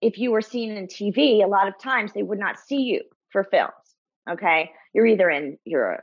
[0.00, 3.02] if you were seen in TV, a lot of times they would not see you
[3.30, 3.72] for films.
[4.30, 6.00] Okay, you're either in you're a,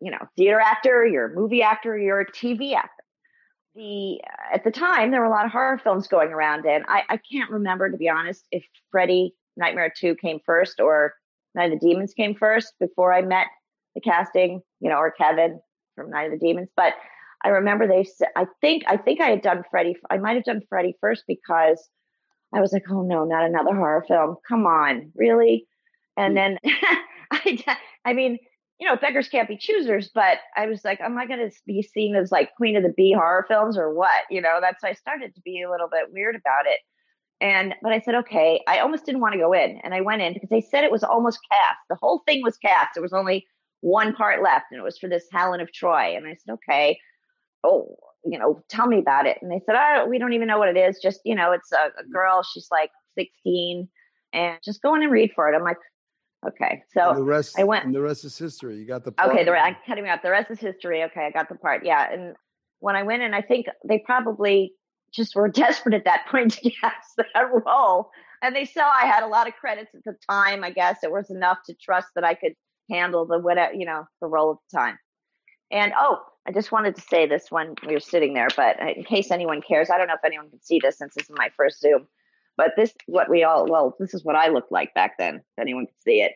[0.00, 2.92] you know, theater actor, you're a movie actor, you're a TV actor
[3.74, 6.84] the uh, at the time there were a lot of horror films going around and
[6.88, 11.14] I, I can't remember to be honest if Freddy Nightmare 2 came first or
[11.54, 13.46] Night of the Demons came first before I met
[13.94, 15.60] the casting, you know, or Kevin
[15.94, 16.68] from Night of the Demons.
[16.76, 16.94] But
[17.44, 20.44] I remember they said I think I think I had done Freddy I might have
[20.44, 21.88] done Freddy first because
[22.54, 24.36] I was like, oh no, not another horror film.
[24.48, 25.66] Come on, really?
[26.16, 26.58] And then
[27.30, 28.38] I I mean,
[28.78, 31.82] you know, beggars can't be choosers, but I was like, am I going to be
[31.82, 34.24] seen as like queen of the bee horror films or what?
[34.30, 36.78] You know, that's, I started to be a little bit weird about it.
[37.40, 39.80] And, but I said, okay, I almost didn't want to go in.
[39.82, 41.78] And I went in because they said it was almost cast.
[41.88, 42.90] The whole thing was cast.
[42.94, 43.46] There was only
[43.80, 46.16] one part left and it was for this Helen of Troy.
[46.16, 46.98] And I said, okay,
[47.64, 49.38] oh, you know, tell me about it.
[49.40, 50.98] And they said, oh, we don't even know what it is.
[51.02, 52.12] Just, you know, it's a, a mm.
[52.12, 52.42] girl.
[52.42, 53.88] She's like 16
[54.32, 55.56] and just go in and read for it.
[55.56, 55.78] I'm like,
[56.46, 57.84] Okay, so and the rest, I went.
[57.84, 58.76] And the rest is history.
[58.76, 59.30] You got the part.
[59.30, 59.44] okay.
[59.44, 60.22] The I'm cutting me out.
[60.22, 61.02] The rest is history.
[61.02, 61.84] Okay, I got the part.
[61.84, 62.36] Yeah, and
[62.78, 64.72] when I went in, I think they probably
[65.12, 69.24] just were desperate at that point to cast that role, and they saw I had
[69.24, 70.62] a lot of credits at the time.
[70.62, 72.52] I guess it was enough to trust that I could
[72.88, 74.98] handle the whatever you know the role at the time.
[75.70, 79.04] And oh, I just wanted to say this when we were sitting there, but in
[79.04, 81.50] case anyone cares, I don't know if anyone can see this since this is my
[81.56, 82.06] first Zoom.
[82.56, 85.36] But this what we all well, this is what I looked like back then.
[85.36, 86.32] If anyone could see it.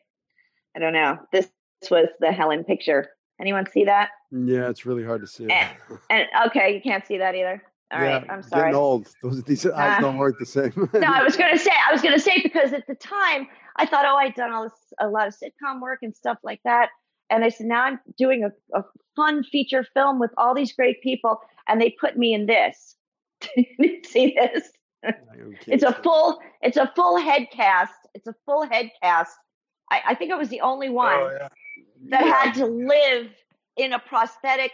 [0.77, 1.19] I don't know.
[1.33, 1.49] This,
[1.81, 3.11] this was the Helen picture.
[3.41, 4.11] Anyone see that?
[4.31, 5.51] Yeah, it's really hard to see.
[5.51, 5.71] And,
[6.11, 7.63] and okay, you can't see that either.
[7.93, 8.63] All yeah, right, I'm sorry.
[8.63, 9.09] Getting old.
[9.23, 10.73] Those these eyes uh, don't work the same.
[10.95, 14.07] no, I was gonna say, I was gonna say because at the time I thought,
[14.07, 16.89] oh, I'd done all this, a lot of sitcom work and stuff like that,
[17.33, 18.85] and I said, now I'm doing a, a
[19.17, 22.95] fun feature film with all these great people, and they put me in this.
[24.05, 24.71] see this?
[25.67, 27.95] it's a full it's a full head cast.
[28.15, 29.35] It's a full head cast.
[29.91, 31.49] I, I think I was the only oh, one oh, yeah.
[32.11, 32.37] that yeah.
[32.37, 33.31] had to live
[33.79, 34.71] in a prosthetic,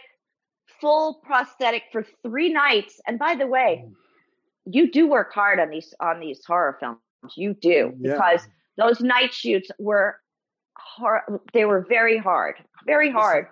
[0.81, 2.99] full prosthetic for three nights.
[3.07, 3.93] And by the way, mm.
[4.65, 6.99] you do work hard on these on these horror films.
[7.37, 8.13] You do yeah.
[8.13, 8.47] because
[8.77, 10.17] those night shoots were
[10.79, 11.23] hard.
[11.53, 12.55] They were very hard,
[12.85, 13.47] very hard.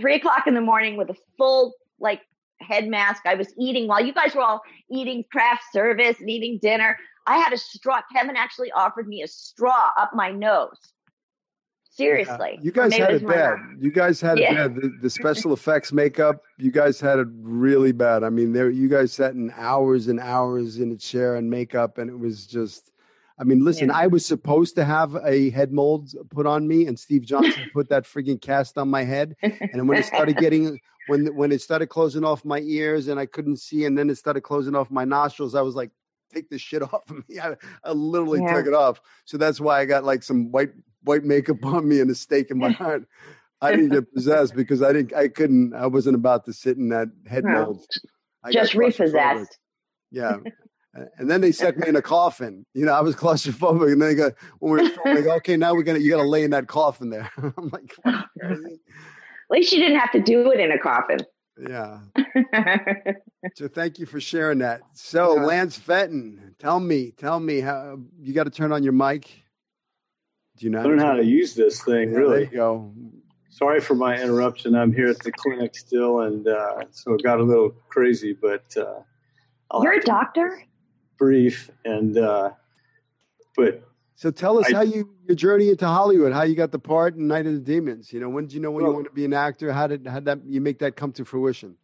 [0.00, 2.20] Three o'clock in the morning with a full like
[2.60, 3.22] head mask.
[3.26, 6.96] I was eating while you guys were all eating craft service and eating dinner.
[7.26, 8.00] I had a straw.
[8.12, 10.92] Kevin actually offered me a straw up my nose.
[11.92, 12.52] Seriously.
[12.54, 12.60] Yeah.
[12.62, 13.58] You guys had it bad.
[13.78, 14.74] You guys had it bad.
[14.76, 18.22] The, the, special effects makeup, you guys had it really bad.
[18.22, 21.98] I mean, there you guys sat in hours and hours in a chair and makeup,
[21.98, 22.89] and it was just.
[23.40, 23.96] I mean, listen, yeah.
[23.96, 27.88] I was supposed to have a head mold put on me, and Steve Johnson put
[27.88, 29.34] that frigging cast on my head.
[29.40, 33.24] And when it started getting, when when it started closing off my ears and I
[33.24, 35.90] couldn't see, and then it started closing off my nostrils, I was like,
[36.34, 38.52] "Take this shit off of me!" I, I literally yeah.
[38.52, 39.00] took it off.
[39.24, 40.72] So that's why I got like some white
[41.04, 43.06] white makeup on me and a stake in my heart.
[43.62, 45.14] I didn't get possessed because I didn't.
[45.14, 45.72] I couldn't.
[45.74, 47.86] I wasn't about to sit in that head mold.
[48.50, 49.58] Just repossessed.
[50.10, 50.38] Yeah.
[50.92, 52.66] And then they stuck me in a coffin.
[52.74, 53.92] You know, I was claustrophobic.
[53.92, 56.28] And then they go, when we were filming, go, okay, now we're gonna you gotta
[56.28, 57.30] lay in that coffin there.
[57.36, 58.56] I'm like, at
[59.50, 61.20] least you didn't have to do it in a coffin.
[61.68, 62.00] Yeah.
[63.54, 64.80] so thank you for sharing that.
[64.94, 65.44] So yeah.
[65.44, 69.30] Lance Fenton, tell me, tell me how you got to turn on your mic.
[70.56, 70.82] Do you know?
[70.82, 72.12] Learn how to use this thing.
[72.12, 72.46] Yeah, really.
[72.46, 72.92] go.
[73.50, 74.74] Sorry for my interruption.
[74.74, 78.32] I'm here at the clinic still, and uh, so it got a little crazy.
[78.32, 79.00] But uh,
[79.82, 80.62] you're a doctor.
[81.20, 82.50] Brief and uh,
[83.56, 83.86] but.
[84.16, 87.14] So tell us I, how you your journey into Hollywood, how you got the part
[87.14, 88.12] in Night of the Demons.
[88.12, 89.72] You know, when did you know when well, you wanted to be an actor?
[89.72, 91.76] How did how did that you make that come to fruition?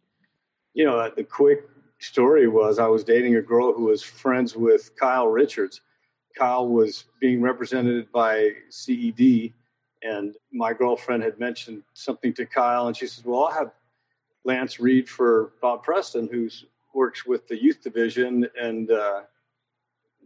[0.73, 1.69] You know, the quick
[1.99, 5.81] story was I was dating a girl who was friends with Kyle Richards.
[6.35, 9.53] Kyle was being represented by CED,
[10.03, 13.71] and my girlfriend had mentioned something to Kyle, and she says, "Well, I'll have
[14.45, 16.49] Lance read for Bob Preston, who
[16.97, 19.21] works with the youth division," and uh,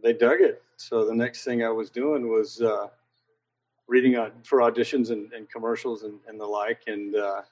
[0.02, 0.62] they dug it.
[0.76, 2.88] So the next thing I was doing was uh,
[3.86, 7.42] reading on, for auditions and, and commercials and, and, the like, and uh,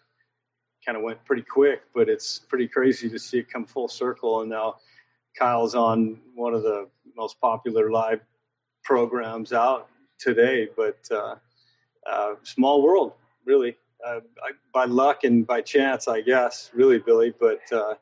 [0.84, 1.82] kind of went pretty quick.
[1.94, 4.76] But it's pretty crazy to see it come full circle, and now
[5.38, 8.20] Kyle's on one of the most popular live
[8.82, 10.68] programs out today.
[10.74, 11.34] But uh,
[12.10, 13.12] uh, small world,
[13.44, 13.76] really.
[14.04, 17.34] Uh, I, by luck and by chance, I guess, really, Billy.
[17.38, 17.94] But uh,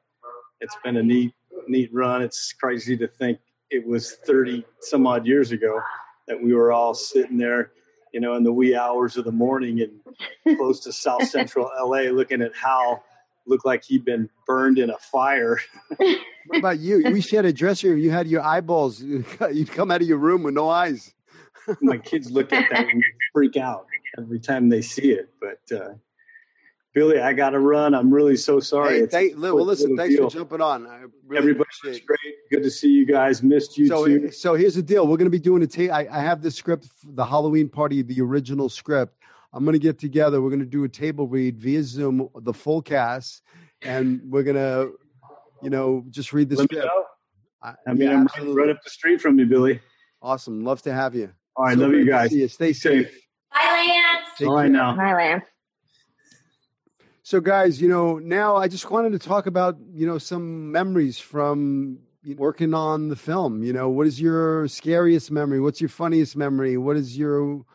[0.60, 1.32] it's been a neat,
[1.66, 2.22] neat run.
[2.22, 3.38] It's crazy to think
[3.70, 5.80] it was 30 some odd years ago
[6.26, 7.72] that we were all sitting there,
[8.12, 12.10] you know, in the wee hours of the morning and close to South Central LA,
[12.10, 13.02] looking at Hal
[13.46, 15.58] looked like he'd been burned in a fire.
[15.96, 17.02] what about you?
[17.10, 17.98] We shared a dressing room.
[17.98, 19.00] You had your eyeballs.
[19.02, 21.14] You'd come out of your room with no eyes.
[21.80, 23.02] My kids look at that and
[23.32, 23.86] freak out
[24.18, 25.30] every time they see it.
[25.40, 25.94] But uh,
[26.94, 27.94] Billy, I got to run.
[27.94, 29.00] I'm really so sorry.
[29.00, 30.28] Hey, thank, well, listen, thanks deal.
[30.28, 30.86] for jumping on.
[30.86, 32.18] I really Everybody's great.
[32.50, 33.42] Good to see you guys.
[33.42, 34.30] Missed you so, too.
[34.30, 35.06] So here's the deal.
[35.06, 35.90] We're going to be doing a tape.
[35.90, 39.16] I, I have the script, the Halloween party, the original script.
[39.52, 40.42] I'm going to get together.
[40.42, 43.42] We're going to do a table read via Zoom, the full cast,
[43.82, 44.92] and we're going to,
[45.62, 46.88] you know, just read the Let script.
[47.62, 49.80] I, I mean, yeah, I'm right up the street from you, Billy.
[50.22, 50.64] Awesome.
[50.64, 51.32] Love to have you.
[51.56, 51.76] All right.
[51.76, 52.32] So love you guys.
[52.32, 52.48] You.
[52.48, 53.10] Stay safe.
[53.52, 54.28] Bye, Lance.
[54.38, 54.70] Take All right, care.
[54.70, 54.96] now.
[54.96, 55.44] Bye, Lance.
[57.28, 61.18] So, guys, you know, now I just wanted to talk about, you know, some memories
[61.18, 63.62] from working on the film.
[63.62, 65.60] You know, what is your scariest memory?
[65.60, 66.78] What's your funniest memory?
[66.78, 67.66] What is your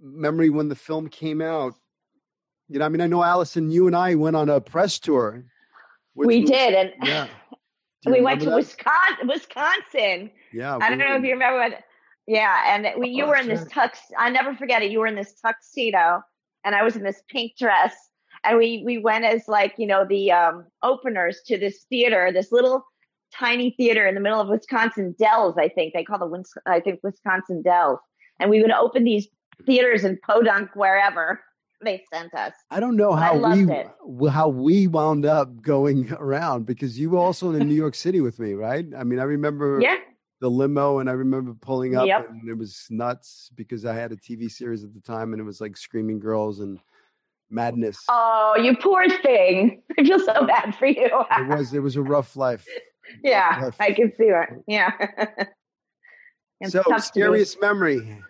[0.00, 1.74] memory when the film came out?
[2.66, 5.44] You know, I mean, I know Allison, you and I went on a press tour.
[6.16, 7.28] We was, did, and yeah.
[8.04, 8.56] we went to that?
[8.56, 9.28] Wisconsin.
[9.28, 10.30] Wisconsin.
[10.52, 11.60] Yeah, I don't know if you remember.
[11.60, 11.84] What,
[12.26, 13.92] yeah, and we, you oh, were in this tux.
[14.18, 14.90] I never forget it.
[14.90, 16.20] You were in this tuxedo,
[16.64, 17.94] and I was in this pink dress
[18.48, 22.52] and we we went as like you know the um, openers to this theater, this
[22.52, 22.84] little
[23.34, 25.56] tiny theater in the middle of Wisconsin Dells.
[25.58, 27.98] I think they call the I think Wisconsin Dells,
[28.40, 29.28] and we would open these
[29.66, 31.40] theaters in Podunk wherever
[31.82, 32.52] they sent us.
[32.70, 33.88] I don't know how we it.
[34.30, 38.38] how we wound up going around because you were also in New York City with
[38.38, 38.86] me, right?
[38.96, 39.96] I mean, I remember yeah.
[40.40, 42.28] the limo and I remember pulling up yep.
[42.28, 45.44] and it was nuts because I had a TV series at the time and it
[45.44, 46.78] was like Screaming Girls and
[47.50, 48.04] madness.
[48.08, 49.82] Oh, you poor thing.
[49.98, 51.10] I feel so bad for you.
[51.30, 52.66] it was it was a rough life.
[53.24, 53.90] Yeah, rough life.
[53.90, 54.50] I can see that.
[54.66, 54.90] Yeah.
[56.68, 58.20] so scariest memory.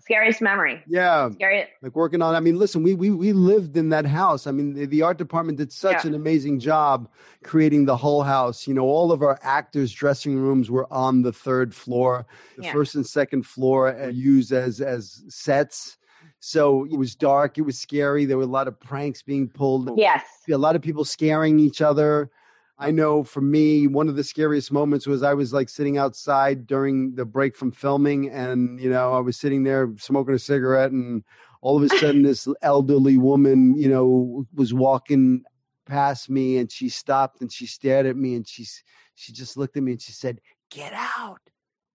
[0.00, 0.82] Scariest memory.
[0.88, 1.30] Yeah.
[1.30, 1.68] Scary.
[1.80, 4.48] Like working on I mean, listen, we we we lived in that house.
[4.48, 6.08] I mean, the, the art department did such yeah.
[6.08, 7.08] an amazing job
[7.44, 8.66] creating the whole house.
[8.66, 12.26] You know, all of our actors' dressing rooms were on the third floor.
[12.56, 12.72] The yeah.
[12.72, 15.98] first and second floor used as as sets
[16.40, 18.24] so it was dark, it was scary.
[18.24, 19.90] There were a lot of pranks being pulled.
[19.96, 20.24] Yes.
[20.50, 22.30] A lot of people scaring each other.
[22.78, 26.66] I know for me, one of the scariest moments was I was like sitting outside
[26.66, 30.90] during the break from filming, and you know, I was sitting there smoking a cigarette,
[30.90, 31.22] and
[31.60, 35.42] all of a sudden, this elderly woman, you know, was walking
[35.84, 38.64] past me, and she stopped and she stared at me, and she
[39.14, 41.42] she just looked at me and she said, "Get out."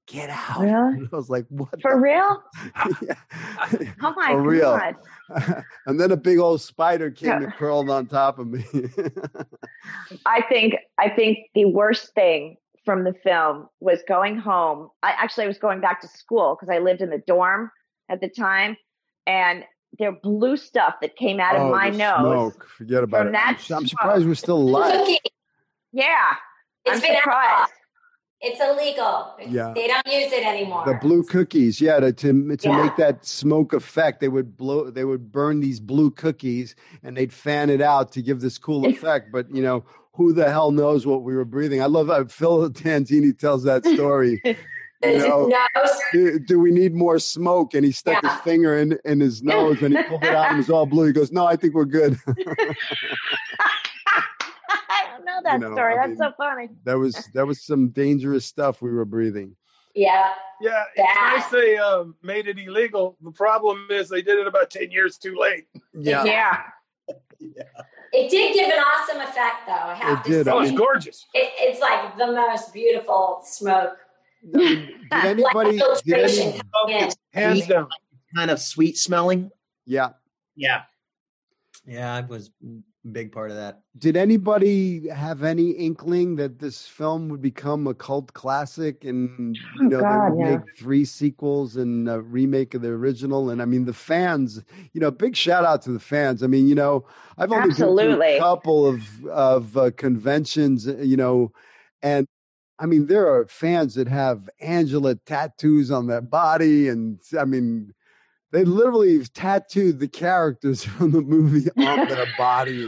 [0.08, 0.62] Get out.
[0.62, 1.08] Really?
[1.14, 1.82] I was like, what?
[1.82, 2.44] For real?
[3.02, 3.16] yeah.
[4.02, 4.78] Oh my For real.
[4.78, 5.64] God.
[5.88, 7.44] and then a big old spider came yeah.
[7.44, 8.64] and curled on top of me.
[10.26, 14.90] I think I think the worst thing from the film was going home.
[15.02, 17.72] I actually I was going back to school because I lived in the dorm
[18.10, 18.78] at the time
[19.26, 19.64] and
[19.98, 22.20] there blue stuff that came out oh, of my nose.
[22.20, 22.68] Smoke.
[22.78, 23.36] Forget about it.
[23.36, 25.08] I'm, I'm, surprised we're still alive.
[25.92, 26.36] Yeah.
[26.86, 27.72] It's I'm surprised.
[28.48, 29.34] It's illegal.
[29.40, 29.74] Yeah.
[29.74, 30.84] They don't use it anymore.
[30.86, 32.84] The blue cookies, yeah, to to, to Yeah.
[32.84, 37.34] make that smoke effect, they would blow they would burn these blue cookies and they'd
[37.34, 39.32] fan it out to give this cool effect.
[39.32, 39.84] But you know,
[40.14, 41.82] who the hell knows what we were breathing?
[41.82, 44.42] I love how Phil Tanzini tells that story.
[45.04, 45.52] You know,
[46.14, 47.76] do, do, we need more smoke?
[47.76, 48.34] And he stuck yeah.
[48.34, 50.88] his finger in, in his nose and he pulled it out and it was all
[50.88, 51.06] blue.
[51.06, 52.18] He goes, No, I think we're good.
[54.90, 55.94] I don't know that you know, story.
[55.94, 56.70] I That's mean, so funny.
[56.84, 59.56] That was that was some dangerous stuff we were breathing.
[59.96, 60.34] Yeah.
[60.62, 60.84] Yeah.
[60.96, 63.18] It's nice they uh, made it illegal.
[63.22, 65.66] The problem is they did it about 10 years too late.
[65.94, 66.24] Yeah.
[66.26, 66.62] Yeah.
[67.40, 67.64] yeah.
[68.12, 69.74] It did give an awesome effect, though.
[69.74, 70.46] I have it to did.
[70.46, 70.52] say.
[70.52, 71.26] Oh, it's gorgeous.
[71.34, 73.98] It, it's like the most beautiful smoke
[74.52, 75.80] did anybody?
[76.06, 77.88] did any, hands down.
[78.36, 79.50] Kind of sweet smelling.
[79.86, 80.10] Yeah.
[80.56, 80.84] Yeah.
[81.86, 82.68] Yeah, I was a
[83.12, 83.82] big part of that.
[83.98, 89.90] Did anybody have any inkling that this film would become a cult classic and you
[89.90, 90.58] know God, they would yeah.
[90.58, 93.50] make three sequels and a remake of the original?
[93.50, 96.44] And I mean, the fans, you know, big shout out to the fans.
[96.44, 97.06] I mean, you know,
[97.38, 98.18] I've only Absolutely.
[98.18, 101.52] been to a couple of of uh, conventions, you know,
[102.02, 102.28] and
[102.78, 107.94] I mean, there are fans that have Angela tattoos on their body, and I mean,
[108.56, 112.88] they literally tattooed the characters from the movie on their body.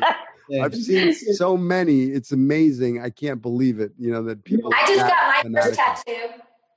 [0.61, 3.01] I've seen so many; it's amazing.
[3.01, 3.91] I can't believe it.
[3.99, 4.71] You know that people.
[4.73, 6.13] I just got my first tattoo.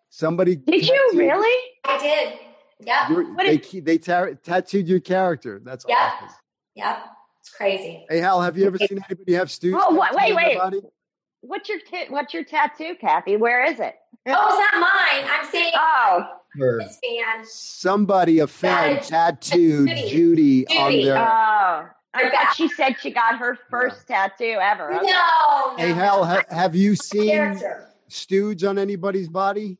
[0.09, 0.88] Somebody did tattooed.
[0.88, 1.70] you really?
[1.84, 2.38] I did.
[2.80, 3.14] Yeah.
[3.38, 5.61] They they, they tar- tattooed your character.
[5.64, 6.12] That's yeah.
[6.16, 6.36] Awesome.
[6.74, 7.03] Yeah.
[7.41, 8.07] It's crazy.
[8.11, 9.74] Hey Hal, have you ever seen anybody have stooge?
[9.76, 10.82] Oh, wait, wait
[11.43, 13.36] what's your t- what's your tattoo, Cathy?
[13.36, 13.95] Where is it?
[14.26, 15.30] Oh, it's not mine.
[15.30, 16.39] I'm saying oh.
[16.55, 17.44] This fan.
[17.44, 21.16] Somebody, a fan, tattooed Judy, Judy, on their.
[21.16, 24.92] Oh, I thought she said she got her first tattoo ever.
[24.92, 25.07] Okay.
[25.07, 25.76] No.
[25.76, 27.61] Hey, Hal, ha- have you seen
[28.09, 29.78] Stooge on anybody's body?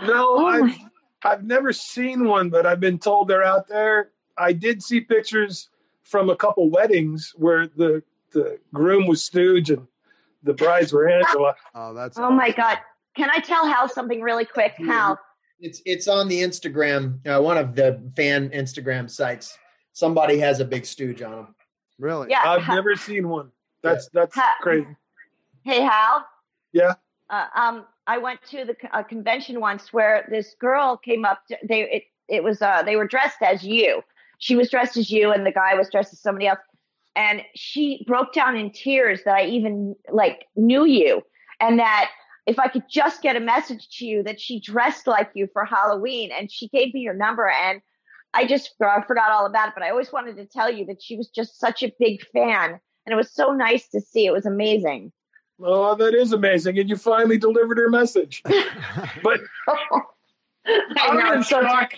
[0.00, 0.76] No, oh I've,
[1.24, 4.10] I've never seen one, but I've been told they're out there.
[4.38, 5.68] I did see pictures
[6.02, 8.02] from a couple weddings where the
[8.32, 9.86] the groom was Stooge and
[10.42, 11.54] the brides were Angela.
[11.74, 12.36] Oh, that's oh awesome.
[12.36, 12.78] my god!
[13.14, 14.72] Can I tell Hal something really quick?
[14.74, 14.88] Mm-hmm.
[14.88, 15.18] Hal,
[15.62, 19.58] it's it's on the Instagram, uh, one of the fan Instagram sites.
[19.92, 21.54] Somebody has a big stooge on them.
[21.98, 22.28] Really?
[22.30, 22.42] Yeah.
[22.44, 23.50] I've never seen one.
[23.82, 24.86] That's that's ha- crazy.
[25.64, 26.26] Hey Hal.
[26.72, 26.94] Yeah.
[27.30, 31.46] Uh, um, I went to the a convention once where this girl came up.
[31.48, 34.02] To, they it it was uh they were dressed as you.
[34.38, 36.58] She was dressed as you, and the guy was dressed as somebody else
[37.14, 41.22] and she broke down in tears that I even like knew you
[41.60, 42.10] and that
[42.46, 45.64] if I could just get a message to you that she dressed like you for
[45.64, 47.80] Halloween and she gave me your number and
[48.34, 51.02] I just I forgot all about it, but I always wanted to tell you that
[51.02, 54.26] she was just such a big fan and it was so nice to see.
[54.26, 55.12] It was amazing.
[55.60, 56.78] Oh, that is amazing.
[56.78, 58.42] And you finally delivered her message.
[59.22, 59.40] but
[60.66, 61.94] I'm in shock.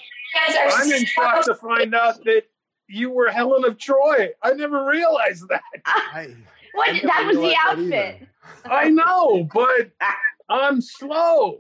[0.49, 2.43] I'm in shock to find out that
[2.89, 4.31] you were Helen of Troy.
[4.43, 5.63] I never realized that.
[5.87, 6.35] I,
[6.75, 6.91] what?
[6.91, 8.29] I that was the outfit.
[8.67, 9.91] I know, but
[10.49, 11.59] I'm slow.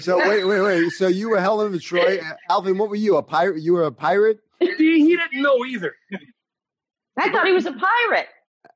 [0.00, 0.90] So wait, wait, wait.
[0.90, 2.20] So you were Helen of Troy,
[2.50, 2.76] Alvin.
[2.78, 3.16] What were you?
[3.16, 3.62] A pirate?
[3.62, 4.40] You were a pirate?
[4.58, 5.94] He, he didn't know either.
[7.16, 8.28] I thought he was a pirate.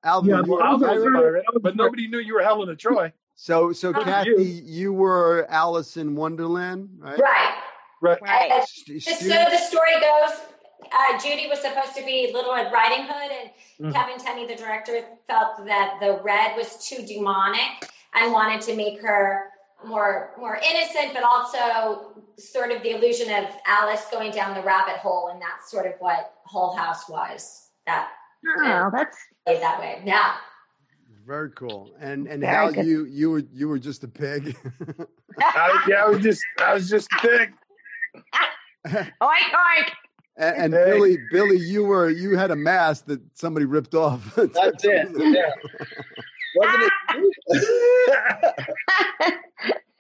[0.03, 3.13] Alvin, yeah, well, Alvin was a pirate, but nobody knew you were Helen of Troy.
[3.37, 4.63] So, so Cathy, you.
[4.65, 7.19] you were Alice in Wonderland, right?
[7.19, 7.55] Right.
[8.03, 8.23] Right.
[8.23, 8.51] right.
[8.51, 10.41] Uh, so the story goes
[10.93, 13.31] uh, Judy was supposed to be Little Red Riding Hood,
[13.79, 13.95] and mm.
[13.95, 19.01] Kevin Tenney, the director, felt that the red was too demonic and wanted to make
[19.01, 19.50] her
[19.87, 24.97] more more innocent, but also sort of the illusion of Alice going down the rabbit
[24.97, 27.71] hole, and that's sort of what Hull House was.
[27.87, 28.11] That
[28.47, 29.17] oh, that's
[29.47, 30.03] played that way.
[30.05, 30.35] Yeah.
[31.27, 31.93] Very cool.
[32.01, 32.87] And and Very how good.
[32.87, 34.57] you you were you were just a pig.
[35.41, 37.53] I, yeah, I was just I was just a pig.
[38.87, 39.91] oink oink.
[40.37, 40.85] And, and hey.
[40.87, 44.35] Billy, Billy, you were you had a mask that somebody ripped off.
[44.37, 45.09] That's it.
[45.15, 45.87] Yeah.
[46.57, 46.93] Wasn't it?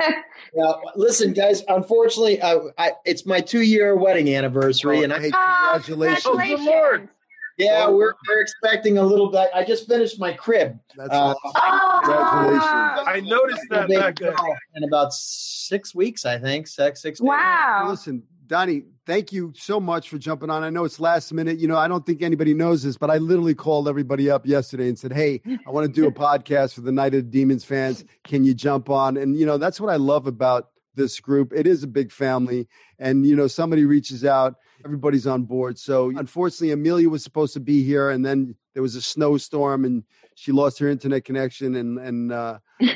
[0.00, 0.10] Ah!
[0.54, 1.62] now, listen, guys.
[1.68, 6.26] Unfortunately, I, I, it's my two-year wedding anniversary, oh, and I hey, ah, congratulations!
[6.26, 7.10] Oh, congratulations.
[7.58, 9.50] Yeah, oh, we're, we're expecting a little bit.
[9.54, 10.78] I just finished my crib.
[10.96, 12.02] That's uh, awesome.
[12.04, 12.62] Congratulations!
[12.64, 13.04] Ah!
[13.06, 14.34] I noticed that back then.
[14.76, 16.66] In about six weeks, I think.
[16.66, 17.20] Six, six.
[17.20, 17.86] Wow!
[17.90, 20.64] Listen, Donnie, thank you so much for jumping on.
[20.64, 21.60] I know it's last minute.
[21.60, 24.88] You know, I don't think anybody knows this, but I literally called everybody up yesterday
[24.88, 27.64] and said, Hey, I want to do a podcast for the Night of the Demons
[27.64, 28.04] fans.
[28.24, 29.16] Can you jump on?
[29.16, 31.52] And, you know, that's what I love about this group.
[31.54, 32.66] It is a big family.
[32.98, 35.78] And, you know, somebody reaches out, everybody's on board.
[35.78, 40.02] So unfortunately, Amelia was supposed to be here, and then there was a snowstorm and
[40.34, 41.76] she lost her internet connection.
[41.76, 42.58] And, and, uh,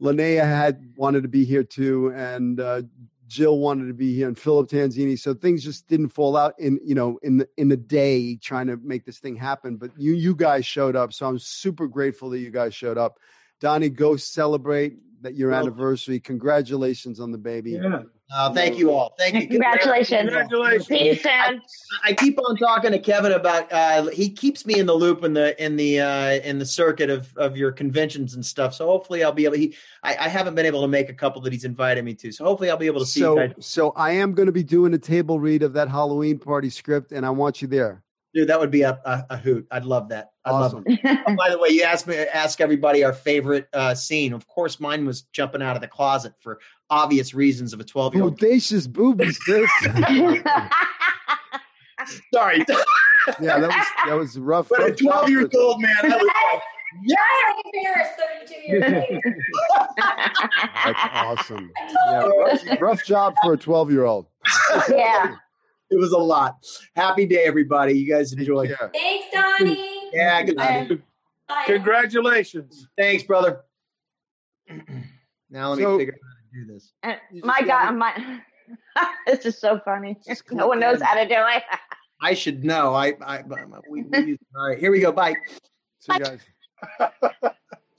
[0.00, 2.82] Linnea had wanted to be here too, and uh,
[3.26, 5.18] Jill wanted to be here and Philip Tanzini.
[5.18, 8.66] So things just didn't fall out in, you know, in the in the day trying
[8.66, 9.76] to make this thing happen.
[9.76, 11.12] But you you guys showed up.
[11.12, 13.18] So I'm super grateful that you guys showed up.
[13.60, 16.20] Donnie, go celebrate that your anniversary.
[16.20, 17.72] Congratulations on the baby.
[17.72, 18.02] Yeah.
[18.32, 19.14] Uh, thank you all.
[19.18, 19.48] Thank you.
[19.48, 20.30] Congratulations.
[20.30, 20.86] Congratulations.
[20.86, 21.60] See you soon.
[22.02, 23.70] I keep on talking to Kevin about.
[23.72, 27.10] Uh, he keeps me in the loop in the in the uh, in the circuit
[27.10, 28.74] of of your conventions and stuff.
[28.74, 29.56] So hopefully I'll be able.
[29.56, 32.32] He, I, I haven't been able to make a couple that he's invited me to.
[32.32, 33.20] So hopefully I'll be able to see.
[33.20, 33.52] you So, guys.
[33.60, 37.12] so I am going to be doing a table read of that Halloween party script,
[37.12, 38.03] and I want you there.
[38.34, 39.64] Dude, that would be a, a, a hoot.
[39.70, 40.32] I'd love that.
[40.44, 41.00] I'd love it.
[41.26, 44.32] Oh, by the way, you asked me ask everybody our favorite uh, scene.
[44.32, 46.58] Of course, mine was jumping out of the closet for
[46.90, 48.38] obvious reasons of a twelve year old.
[48.38, 49.70] Bodacious boobies, Chris.
[52.34, 52.58] Sorry,
[53.40, 54.68] yeah, that was that was rough.
[54.68, 56.62] but a twelve years old man, that was like,
[57.04, 57.16] yeah.
[57.48, 58.12] I'm embarrassed
[58.46, 59.20] 32 years later.
[60.84, 61.70] That's awesome.
[62.10, 64.26] Yeah, rough, rough job for a twelve-year-old.
[64.90, 65.36] yeah.
[65.94, 66.56] It was a lot.
[66.96, 67.92] Happy day, everybody.
[67.92, 68.62] You guys enjoy.
[68.62, 68.88] Yeah.
[68.92, 70.10] Thanks, Donnie.
[70.12, 70.88] Yeah, good night.
[71.46, 71.62] Bye.
[71.66, 72.88] Congratulations.
[72.98, 73.60] Thanks, brother.
[75.50, 76.92] Now let me So- figure out how to do this.
[77.04, 78.40] Uh, and my just God, my
[79.28, 80.16] this is so funny.
[80.50, 81.62] No one knows how to do it.
[82.20, 82.92] I should know.
[82.92, 83.44] I, I,
[83.88, 85.12] we, we use, all right, here we go.
[85.12, 85.36] Bye.
[86.00, 86.40] So you guys,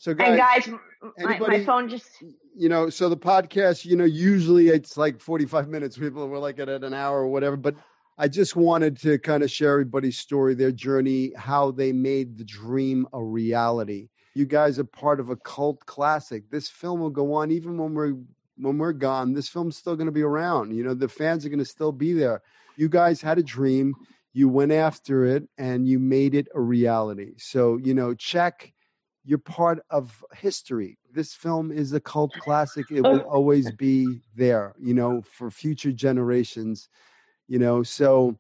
[0.06, 0.80] so And guys, guys, m-
[1.18, 2.24] my, my phone just
[2.56, 5.98] you know, so the podcast, you know, usually it's like forty-five minutes.
[5.98, 7.74] People were like at an hour or whatever, but
[8.20, 12.44] I just wanted to kind of share everybody's story, their journey, how they made the
[12.44, 14.10] dream a reality.
[14.36, 16.52] You guys are part of a cult classic.
[16.52, 18.14] This film will go on even when we're
[18.58, 19.34] when we're gone.
[19.34, 20.72] This film's still going to be around.
[20.76, 22.44] You know, the fans are going to still be there.
[22.78, 23.96] You guys had a dream.
[24.34, 27.34] You went after it and you made it a reality.
[27.38, 28.72] So, you know, check
[29.26, 30.98] you're part of history.
[31.12, 32.92] This film is a cult classic.
[32.92, 36.90] It will always be there, you know, for future generations,
[37.48, 37.82] you know.
[37.82, 38.38] So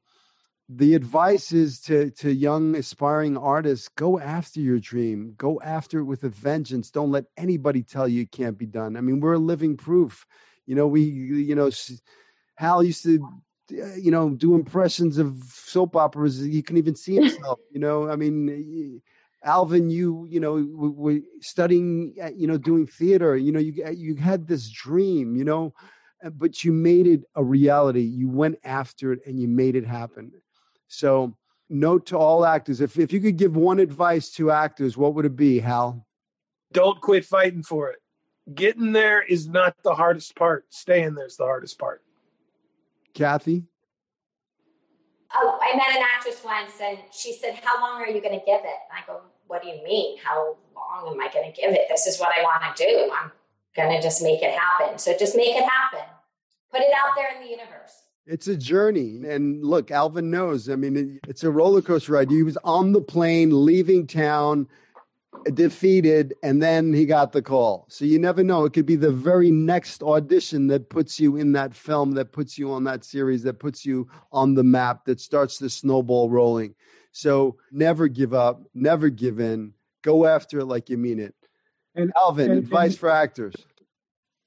[0.69, 5.33] the advice is to to young aspiring artists, go after your dream.
[5.37, 6.91] Go after it with a vengeance.
[6.91, 8.95] Don't let anybody tell you it can't be done.
[8.95, 10.25] I mean, we're living proof.
[10.67, 11.71] You know, we you know,
[12.55, 13.19] Hal used to
[13.71, 16.45] uh, you know, do impressions of soap operas.
[16.45, 18.07] You can even see himself, you know.
[18.09, 19.01] I mean,
[19.45, 23.37] Alvin, you you know w- were studying, uh, you know, doing theater.
[23.37, 25.73] You know, you you had this dream, you know,
[26.25, 28.01] uh, but you made it a reality.
[28.01, 30.31] You went after it and you made it happen.
[30.87, 31.37] So,
[31.69, 35.25] note to all actors: if if you could give one advice to actors, what would
[35.25, 36.05] it be, Hal?
[36.73, 37.99] Don't quit fighting for it.
[38.53, 40.65] Getting there is not the hardest part.
[40.69, 42.03] Staying there is the hardest part.
[43.13, 43.63] Cathy?
[45.33, 48.45] Oh, I met an actress once and she said, How long are you going to
[48.45, 48.79] give it?
[48.89, 50.17] And I go, What do you mean?
[50.23, 51.87] How long am I going to give it?
[51.89, 53.11] This is what I want to do.
[53.13, 53.31] I'm
[53.75, 54.97] going to just make it happen.
[54.97, 56.07] So just make it happen.
[56.71, 58.03] Put it out there in the universe.
[58.25, 59.21] It's a journey.
[59.27, 60.69] And look, Alvin knows.
[60.69, 62.31] I mean, it's a roller coaster ride.
[62.31, 64.67] He was on the plane, leaving town,
[65.53, 67.85] defeated, and then he got the call.
[67.87, 68.65] So you never know.
[68.65, 72.57] It could be the very next audition that puts you in that film, that puts
[72.57, 76.73] you on that series, that puts you on the map, that starts the snowball rolling.
[77.15, 79.71] So never give up, never give in.
[80.03, 81.33] Go after it like you mean it.
[81.95, 83.55] And Alvin, and- advice and- for actors.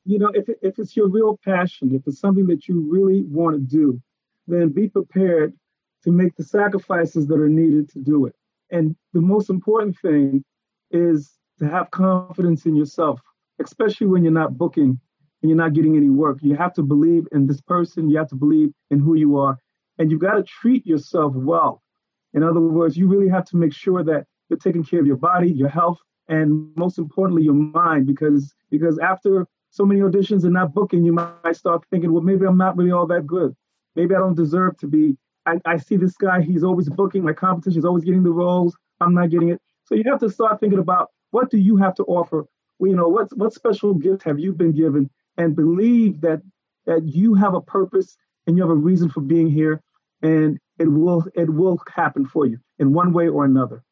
[0.05, 3.57] you know, if, if it's your real passion, if it's something that you really want
[3.57, 4.01] to do,
[4.47, 5.55] then be prepared
[6.05, 8.35] to make the sacrifices that are needed to do it.
[8.71, 10.45] And the most important thing
[10.91, 13.19] is to have confidence in yourself,
[13.61, 15.01] especially when you're not booking
[15.41, 16.39] and you're not getting any work.
[16.43, 19.59] You have to believe in this person, you have to believe in who you are,
[19.99, 21.83] and you've got to treat yourself well.
[22.39, 25.17] In other words, you really have to make sure that you're taking care of your
[25.17, 30.53] body, your health, and most importantly, your mind, because because after so many auditions and
[30.53, 33.55] not booking, you might start thinking, well, maybe I'm not really all that good.
[33.97, 35.17] Maybe I don't deserve to be.
[35.47, 38.77] I, I see this guy, he's always booking, my competition is always getting the roles.
[39.01, 39.61] I'm not getting it.
[39.85, 42.47] So you have to start thinking about what do you have to offer?
[42.81, 45.11] You know, what what special gift have you been given?
[45.39, 46.41] And believe that
[46.87, 48.17] that you have a purpose
[48.47, 49.83] and you have a reason for being here,
[50.23, 53.83] and it will it will happen for you in one way or another.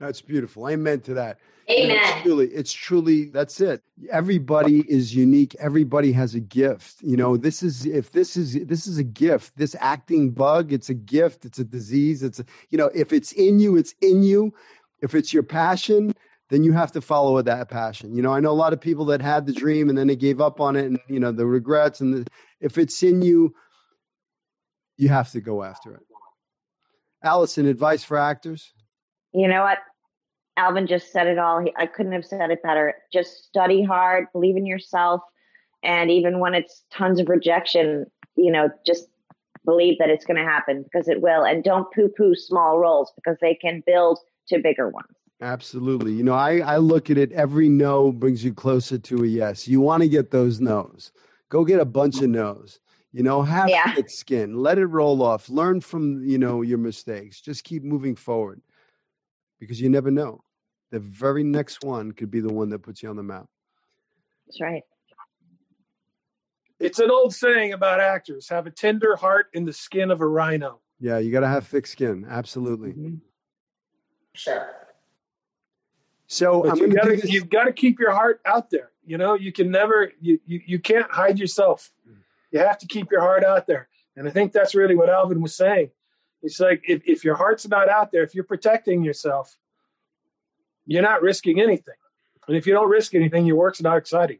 [0.00, 0.68] That's beautiful.
[0.68, 1.38] Amen to that.
[1.68, 1.98] You know, Amen.
[2.00, 3.82] It's truly, it's truly that's it.
[4.10, 5.54] Everybody is unique.
[5.58, 7.02] Everybody has a gift.
[7.02, 9.56] You know, this is if this is this is a gift.
[9.56, 11.44] This acting bug, it's a gift.
[11.44, 12.22] It's a disease.
[12.22, 14.54] It's a, you know, if it's in you, it's in you.
[15.02, 16.14] If it's your passion,
[16.48, 18.14] then you have to follow that passion.
[18.14, 20.16] You know, I know a lot of people that had the dream and then they
[20.16, 22.00] gave up on it, and you know the regrets.
[22.00, 22.26] And the,
[22.60, 23.54] if it's in you,
[24.96, 26.00] you have to go after it.
[27.22, 28.72] Allison, advice for actors?
[29.32, 29.78] You know what?
[30.56, 31.60] Alvin just said it all.
[31.60, 32.94] He, I couldn't have said it better.
[33.12, 35.20] Just study hard, believe in yourself,
[35.82, 38.06] and even when it's tons of rejection,
[38.36, 39.08] you know, just
[39.64, 41.44] believe that it's going to happen because it will.
[41.44, 45.14] And don't poo-poo small roles because they can build to bigger ones.
[45.40, 46.12] Absolutely.
[46.12, 49.68] You know, I, I look at it every no brings you closer to a yes.
[49.68, 51.12] You want to get those no's.
[51.48, 52.80] Go get a bunch of no's.
[53.12, 53.94] You know, have Yeah.
[53.94, 54.56] thick skin.
[54.56, 55.48] Let it roll off.
[55.48, 57.40] Learn from, you know, your mistakes.
[57.40, 58.60] Just keep moving forward
[59.58, 60.42] because you never know.
[60.90, 63.46] The very next one could be the one that puts you on the map.
[64.46, 64.82] That's right.
[66.80, 70.26] It's an old saying about actors have a tender heart in the skin of a
[70.26, 70.80] rhino.
[71.00, 72.26] Yeah, you got to have thick skin.
[72.28, 72.90] Absolutely.
[72.90, 73.14] Mm-hmm.
[74.34, 74.70] Sure.
[76.26, 78.90] So I'm you gotta, you've got to keep your heart out there.
[79.04, 81.90] You know, you can never, you, you, you can't hide yourself.
[82.50, 83.88] You have to keep your heart out there.
[84.16, 85.90] And I think that's really what Alvin was saying.
[86.42, 89.56] It's like if, if your heart's not out there, if you're protecting yourself,
[90.86, 91.94] you're not risking anything.
[92.46, 94.38] And if you don't risk anything, your work's not exciting.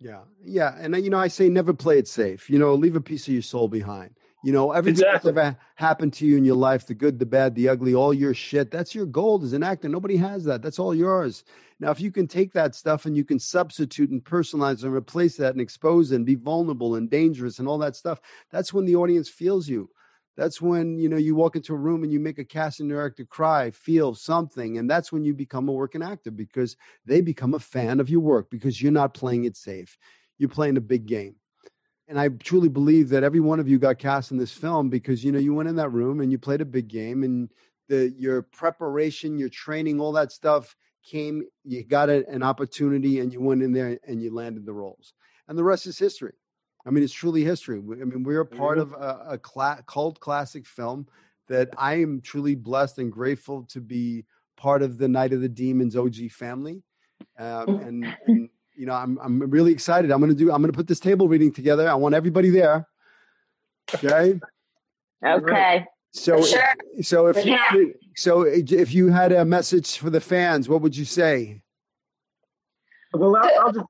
[0.00, 2.50] Yeah, yeah, and you know, I say never play it safe.
[2.50, 4.16] You know, leave a piece of your soul behind.
[4.44, 5.32] You know, everything Exactly.
[5.32, 8.12] that's ever happened to you in your life, the good, the bad, the ugly, all
[8.14, 8.70] your shit.
[8.70, 9.88] That's your gold as an actor.
[9.88, 10.62] Nobody has that.
[10.62, 11.44] That's all yours.
[11.80, 15.36] Now, if you can take that stuff and you can substitute and personalize and replace
[15.38, 18.20] that and expose and be vulnerable and dangerous and all that stuff,
[18.52, 19.90] that's when the audience feels you.
[20.36, 23.24] That's when you know you walk into a room and you make a casting director
[23.24, 26.76] cry, feel something, and that's when you become a working actor because
[27.06, 29.96] they become a fan of your work because you're not playing it safe.
[30.38, 31.36] You're playing a big game.
[32.06, 35.24] And I truly believe that every one of you got cast in this film because
[35.24, 37.48] you know you went in that room and you played a big game and
[37.88, 41.44] the your preparation, your training, all that stuff came.
[41.64, 45.14] You got a, an opportunity and you went in there and you landed the roles.
[45.48, 46.34] And the rest is history.
[46.86, 47.78] I mean, it's truly history.
[47.78, 51.06] I mean, we're a part of a, a cla- cult classic film
[51.48, 54.24] that I am truly blessed and grateful to be
[54.56, 56.82] part of the Night of the Demons OG family.
[57.38, 60.10] Um, and, and you know, I'm I'm really excited.
[60.10, 60.52] I'm gonna do.
[60.52, 61.88] I'm gonna put this table reading together.
[61.88, 62.86] I want everybody there.
[63.94, 64.40] Okay.
[65.26, 65.86] Okay.
[66.10, 66.74] So, For sure.
[67.00, 67.56] so if Yeah.
[67.72, 71.62] you, so if you had a message for the fans, what would you say?
[73.14, 73.86] Well, I'll, I'll just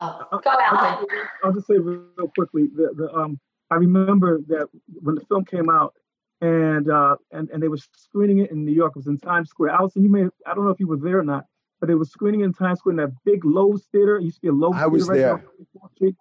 [0.00, 1.06] Oh, I'll, go, I'll
[1.44, 3.38] I'll just say real quickly the, the um
[3.70, 4.68] I remember that
[5.02, 5.94] when the film came out
[6.40, 9.50] and uh and, and they were screening it in New York, it was in Times
[9.50, 9.72] Square.
[9.72, 11.44] Allison, you may I don't know if you were there or not,
[11.80, 14.16] but they were screening in Times Square in that big Loews theater.
[14.18, 15.48] It used to be a Loews I was theater right there.
[15.72, 16.16] there on 24th Street.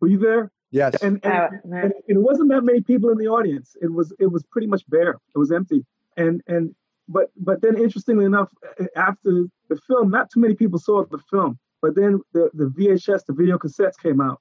[0.00, 0.52] Were you there?
[0.70, 0.94] Yes.
[1.02, 3.74] And and, Uh, and it wasn't that many people in the audience.
[3.80, 5.18] It was it was pretty much bare.
[5.34, 5.84] It was empty.
[6.16, 6.74] And and
[7.08, 8.52] but but then interestingly enough,
[8.94, 11.58] after the film, not too many people saw the film.
[11.80, 14.40] But then the, the VHS, the video cassettes came out.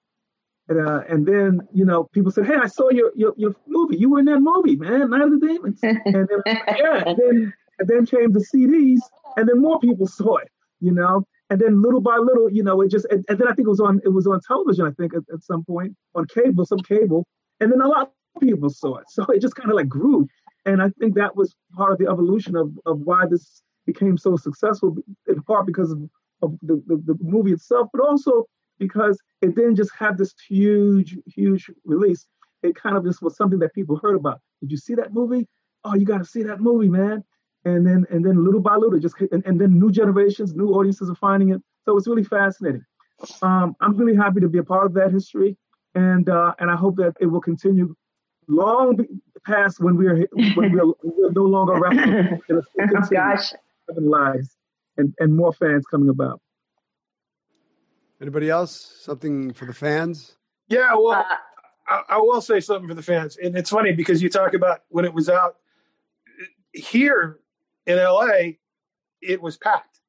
[0.70, 3.96] And, uh, and then, you know, people said, Hey, I saw your, your your movie.
[3.98, 5.80] You were in that movie, man, Night of the Demons.
[5.84, 9.00] And then yeah, and then and then came the CDs,
[9.38, 10.50] and then more people saw it,
[10.80, 11.24] you know.
[11.50, 13.72] And then little by little, you know, it just and, and then I think it
[13.72, 16.80] was on it was on television, I think, at, at some point, on cable, some
[16.80, 17.26] cable,
[17.60, 19.06] and then a lot of people saw it.
[19.10, 20.28] So it just kind of like grew.
[20.66, 24.36] And I think that was part of the evolution of, of why this became so
[24.36, 24.98] successful,
[25.28, 26.00] in part because of,
[26.42, 28.46] of the, the, the movie itself, but also
[28.78, 32.28] because it didn't just have this huge, huge release.
[32.64, 34.42] It kind of just was something that people heard about.
[34.62, 35.48] Did you see that movie?
[35.84, 37.24] Oh, you got to see that movie, man.
[37.68, 41.10] And then and then little by little, just and, and then new generations, new audiences
[41.10, 41.62] are finding it.
[41.84, 42.84] So it's really fascinating.
[43.42, 45.58] Um, I'm really happy to be a part of that history,
[45.94, 47.94] and uh, and I hope that it will continue
[48.48, 49.06] long
[49.46, 50.18] past when we are
[50.56, 52.42] when we are, we're no longer around.
[52.50, 53.54] Oh gosh.
[53.90, 54.56] having lives
[54.98, 56.40] and, and more fans coming about.
[58.22, 58.72] Anybody else?
[59.02, 60.38] Something for the fans?
[60.70, 61.24] Yeah, well, Uh,
[61.90, 64.80] I, I will say something for the fans, and it's funny because you talk about
[64.90, 65.58] when it was out
[66.74, 67.40] here
[67.88, 68.58] in LA,
[69.22, 70.00] it was packed,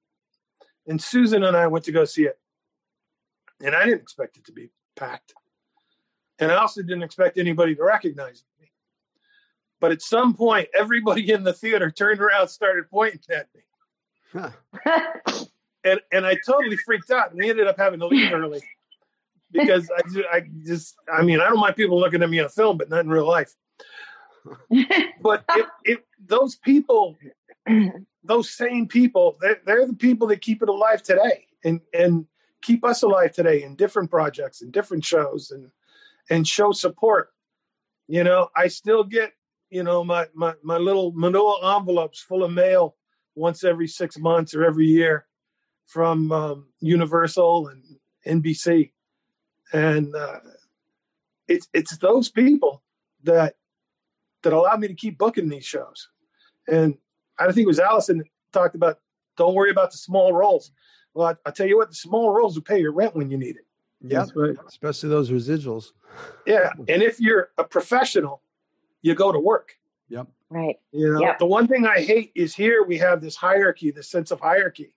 [0.86, 2.38] and Susan and I went to go see it,
[3.64, 5.32] and I didn't expect it to be packed,
[6.38, 8.70] and I also didn't expect anybody to recognize me.
[9.80, 13.62] But at some point, everybody in the theater turned around, started pointing at me,
[14.32, 14.50] Huh.
[15.84, 18.62] and and I totally freaked out, and we ended up having to leave early
[19.50, 22.44] because I just, I just, I mean, I don't mind people looking at me in
[22.44, 23.54] a film, but not in real life.
[25.20, 27.18] But it, it, those people,
[28.24, 32.26] those same people, they're, they're the people that keep it alive today, and and
[32.62, 35.70] keep us alive today in different projects and different shows, and
[36.30, 37.30] and show support.
[38.06, 39.32] You know, I still get,
[39.70, 42.96] you know, my my my little manila envelopes full of mail
[43.34, 45.26] once every six months or every year
[45.86, 48.92] from um, Universal and NBC,
[49.72, 50.40] and uh,
[51.46, 52.82] it's it's those people
[53.24, 53.56] that
[54.42, 56.08] that allow me to keep booking these shows.
[56.68, 56.96] And
[57.38, 58.98] I think it was Allison talked about
[59.36, 60.72] don't worry about the small roles.
[61.14, 63.38] Well, I, I tell you what, the small roles will pay your rent when you
[63.38, 63.66] need it.
[64.00, 64.56] Yeah, That's right.
[64.68, 65.92] especially those residuals.
[66.46, 68.42] Yeah, and if you're a professional,
[69.02, 69.76] you go to work.
[70.08, 70.28] Yep.
[70.50, 70.76] Right.
[70.92, 71.38] You know, Yep.
[71.38, 74.94] the one thing I hate is here we have this hierarchy, this sense of hierarchy.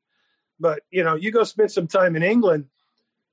[0.59, 2.65] But you know, you go spend some time in England,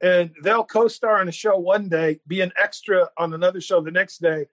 [0.01, 3.90] and they'll co-star on a show one day, be an extra on another show the
[3.90, 4.47] next day,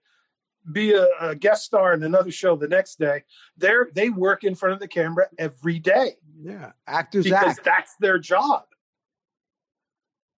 [0.72, 3.22] be a, a guest star in another show the next day.
[3.56, 6.12] They're they work in front of the camera every day
[6.42, 6.72] Yeah.
[6.86, 7.64] Actors because act.
[7.64, 8.64] that's their job.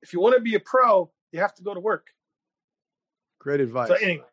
[0.02, 2.08] If you want to be a pro, you have to go to work.
[3.38, 3.88] Great advice.
[3.88, 4.24] So anyway,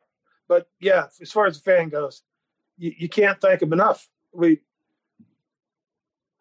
[0.48, 2.22] but yeah, as far as the fan goes,
[2.78, 4.08] you, you can't thank them enough.
[4.34, 4.62] We,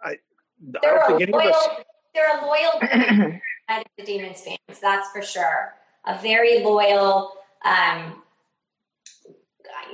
[0.03, 0.17] I, I
[0.61, 1.67] They're don't think any of us.
[1.69, 1.85] loyal,
[2.15, 2.79] they're a loyal
[3.31, 5.75] group of the Demons fans, that's for sure.
[6.07, 7.33] A very loyal,
[7.65, 8.23] um,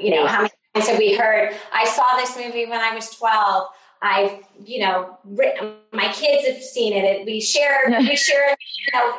[0.01, 1.55] you know, how many times have we heard?
[1.73, 3.69] I saw this movie when I was 12.
[4.01, 7.05] I've, you know, written, my kids have seen it.
[7.05, 9.15] it we share, we share, you know,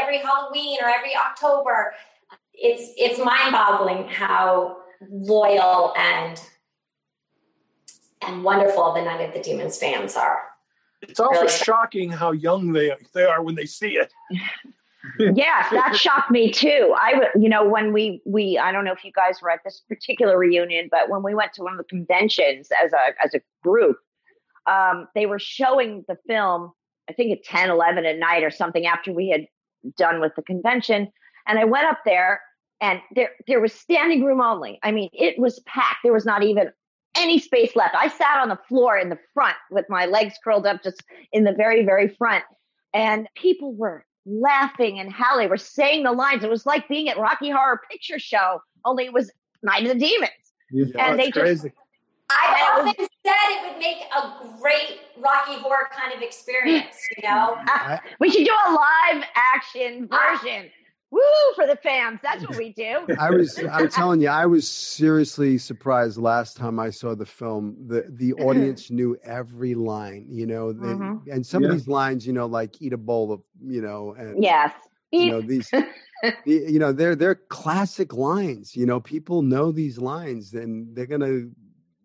[0.00, 1.92] every Halloween or every October.
[2.54, 4.78] It's it's mind boggling how
[5.08, 6.40] loyal and
[8.26, 10.42] and wonderful the Night of the Demons fans are.
[11.02, 14.12] It's also really- shocking how young they they are when they see it.
[15.18, 16.94] yes, that shocked me too.
[16.96, 19.82] I, you know, when we we I don't know if you guys were at this
[19.88, 23.40] particular reunion, but when we went to one of the conventions as a as a
[23.62, 23.96] group,
[24.66, 26.72] um, they were showing the film.
[27.08, 29.46] I think at 10, 11 at night or something after we had
[29.96, 31.08] done with the convention,
[31.46, 32.42] and I went up there,
[32.80, 34.78] and there there was standing room only.
[34.82, 36.00] I mean, it was packed.
[36.02, 36.70] There was not even
[37.16, 37.94] any space left.
[37.94, 41.44] I sat on the floor in the front with my legs curled up, just in
[41.44, 42.44] the very very front,
[42.92, 46.44] and people were laughing and how they were saying the lines.
[46.44, 49.30] It was like being at Rocky Horror Picture Show, only it was
[49.62, 50.30] Night of the Demons.
[50.98, 51.66] And they it's just
[52.30, 57.28] i've Well- often said it would make a great Rocky Horror kind of experience, you
[57.28, 57.56] know?
[57.58, 60.70] I- We should do a live action version.
[61.10, 61.20] Woo
[61.54, 62.20] for the fans.
[62.22, 63.06] That's what we do.
[63.18, 67.76] I was I'm telling you, I was seriously surprised last time I saw the film.
[67.86, 71.26] The the audience knew every line, you know, they, Mhm.
[71.32, 74.42] and some of these lines, you know, like eat a bowl of, you know, and
[74.42, 74.72] Yes.
[75.10, 75.70] you know these
[76.22, 81.06] the- you know they're they're classic lines you know people know these lines and they're
[81.06, 81.46] gonna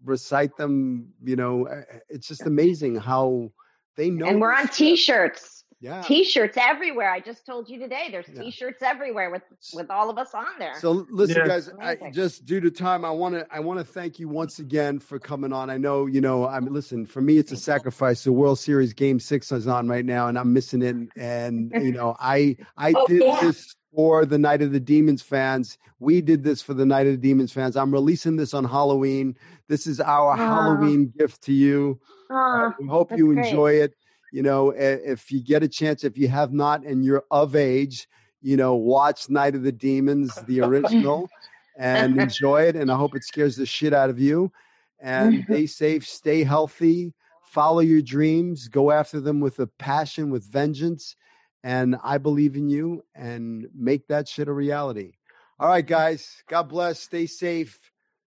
[0.06, 3.52] recite them you know uh, it's just amazing how
[3.98, 4.78] they know and we're on stuff.
[4.78, 5.63] t-shirts.
[5.84, 7.12] Yeah T-shirts everywhere.
[7.12, 8.08] I just told you today.
[8.10, 8.42] There's Yeah.
[8.44, 9.44] t-shirts everywhere with
[9.74, 10.80] with all of us on there.
[10.80, 11.48] So listen, Yeah.
[11.48, 11.70] guys.
[11.82, 14.98] I, just due to time, I want to I want to thank you once again
[15.00, 15.70] for coming on.
[15.70, 16.48] I know you know.
[16.48, 17.06] I'm listen.
[17.06, 18.24] For me, it's a sacrifice.
[18.24, 20.96] The World Series Game Six is on right now, and I'm missing it.
[21.18, 23.42] And you know, I I Oh, did yeah.
[23.42, 25.78] this for the Night of the Demons fans.
[26.00, 27.76] We did this for the Night of the Demons fans.
[27.78, 29.36] I'm releasing this on Halloween.
[29.68, 30.36] This is our Aw.
[30.38, 32.00] Halloween gift to you.
[32.30, 33.46] Uh, Aw, We hope that's you great.
[33.46, 33.94] enjoy it.
[34.34, 38.10] You know, if you get a chance, if you have not and you're of age,
[38.42, 41.30] you know, watch Night of the Demons, the original,
[41.78, 42.76] and enjoy it.
[42.76, 44.52] And I hope it scares the shit out of you.
[45.00, 45.54] And mm-hmm.
[45.54, 51.16] stay safe, stay healthy, follow your dreams, go after them with a passion, with vengeance.
[51.64, 55.14] And I believe in you and make that shit a reality.
[55.60, 56.42] All right, guys.
[56.50, 57.00] God bless.
[57.00, 57.80] Stay safe.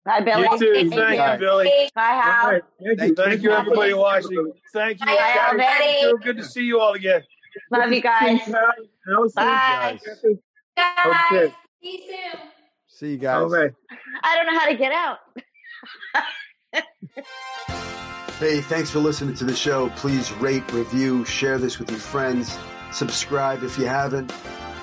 [0.05, 0.43] Bye, Billy.
[0.51, 0.72] You too.
[0.90, 1.32] Thank Thank you.
[1.32, 1.90] you, Billy.
[1.94, 2.44] Bye, Hal.
[2.47, 2.62] All right.
[2.82, 3.24] Thank Thank you.
[3.24, 4.52] Thank you, everybody watching.
[4.72, 5.06] Thank you.
[5.06, 5.36] Bye, guys.
[5.48, 5.85] everybody.
[5.85, 7.22] It's Good to see you all again.
[7.70, 8.40] Love you guys.
[8.48, 9.32] Allison.
[9.35, 10.01] Bye.
[10.77, 11.55] Guys, Okay.
[11.82, 12.40] see you soon.
[12.89, 13.36] See you guys.
[13.36, 13.72] All right.
[14.22, 15.18] I don't know how to get out.
[18.39, 19.90] Hey, thanks for listening to the show.
[19.97, 22.56] Please rate, review, share this with your friends.
[22.90, 24.32] Subscribe if you haven't.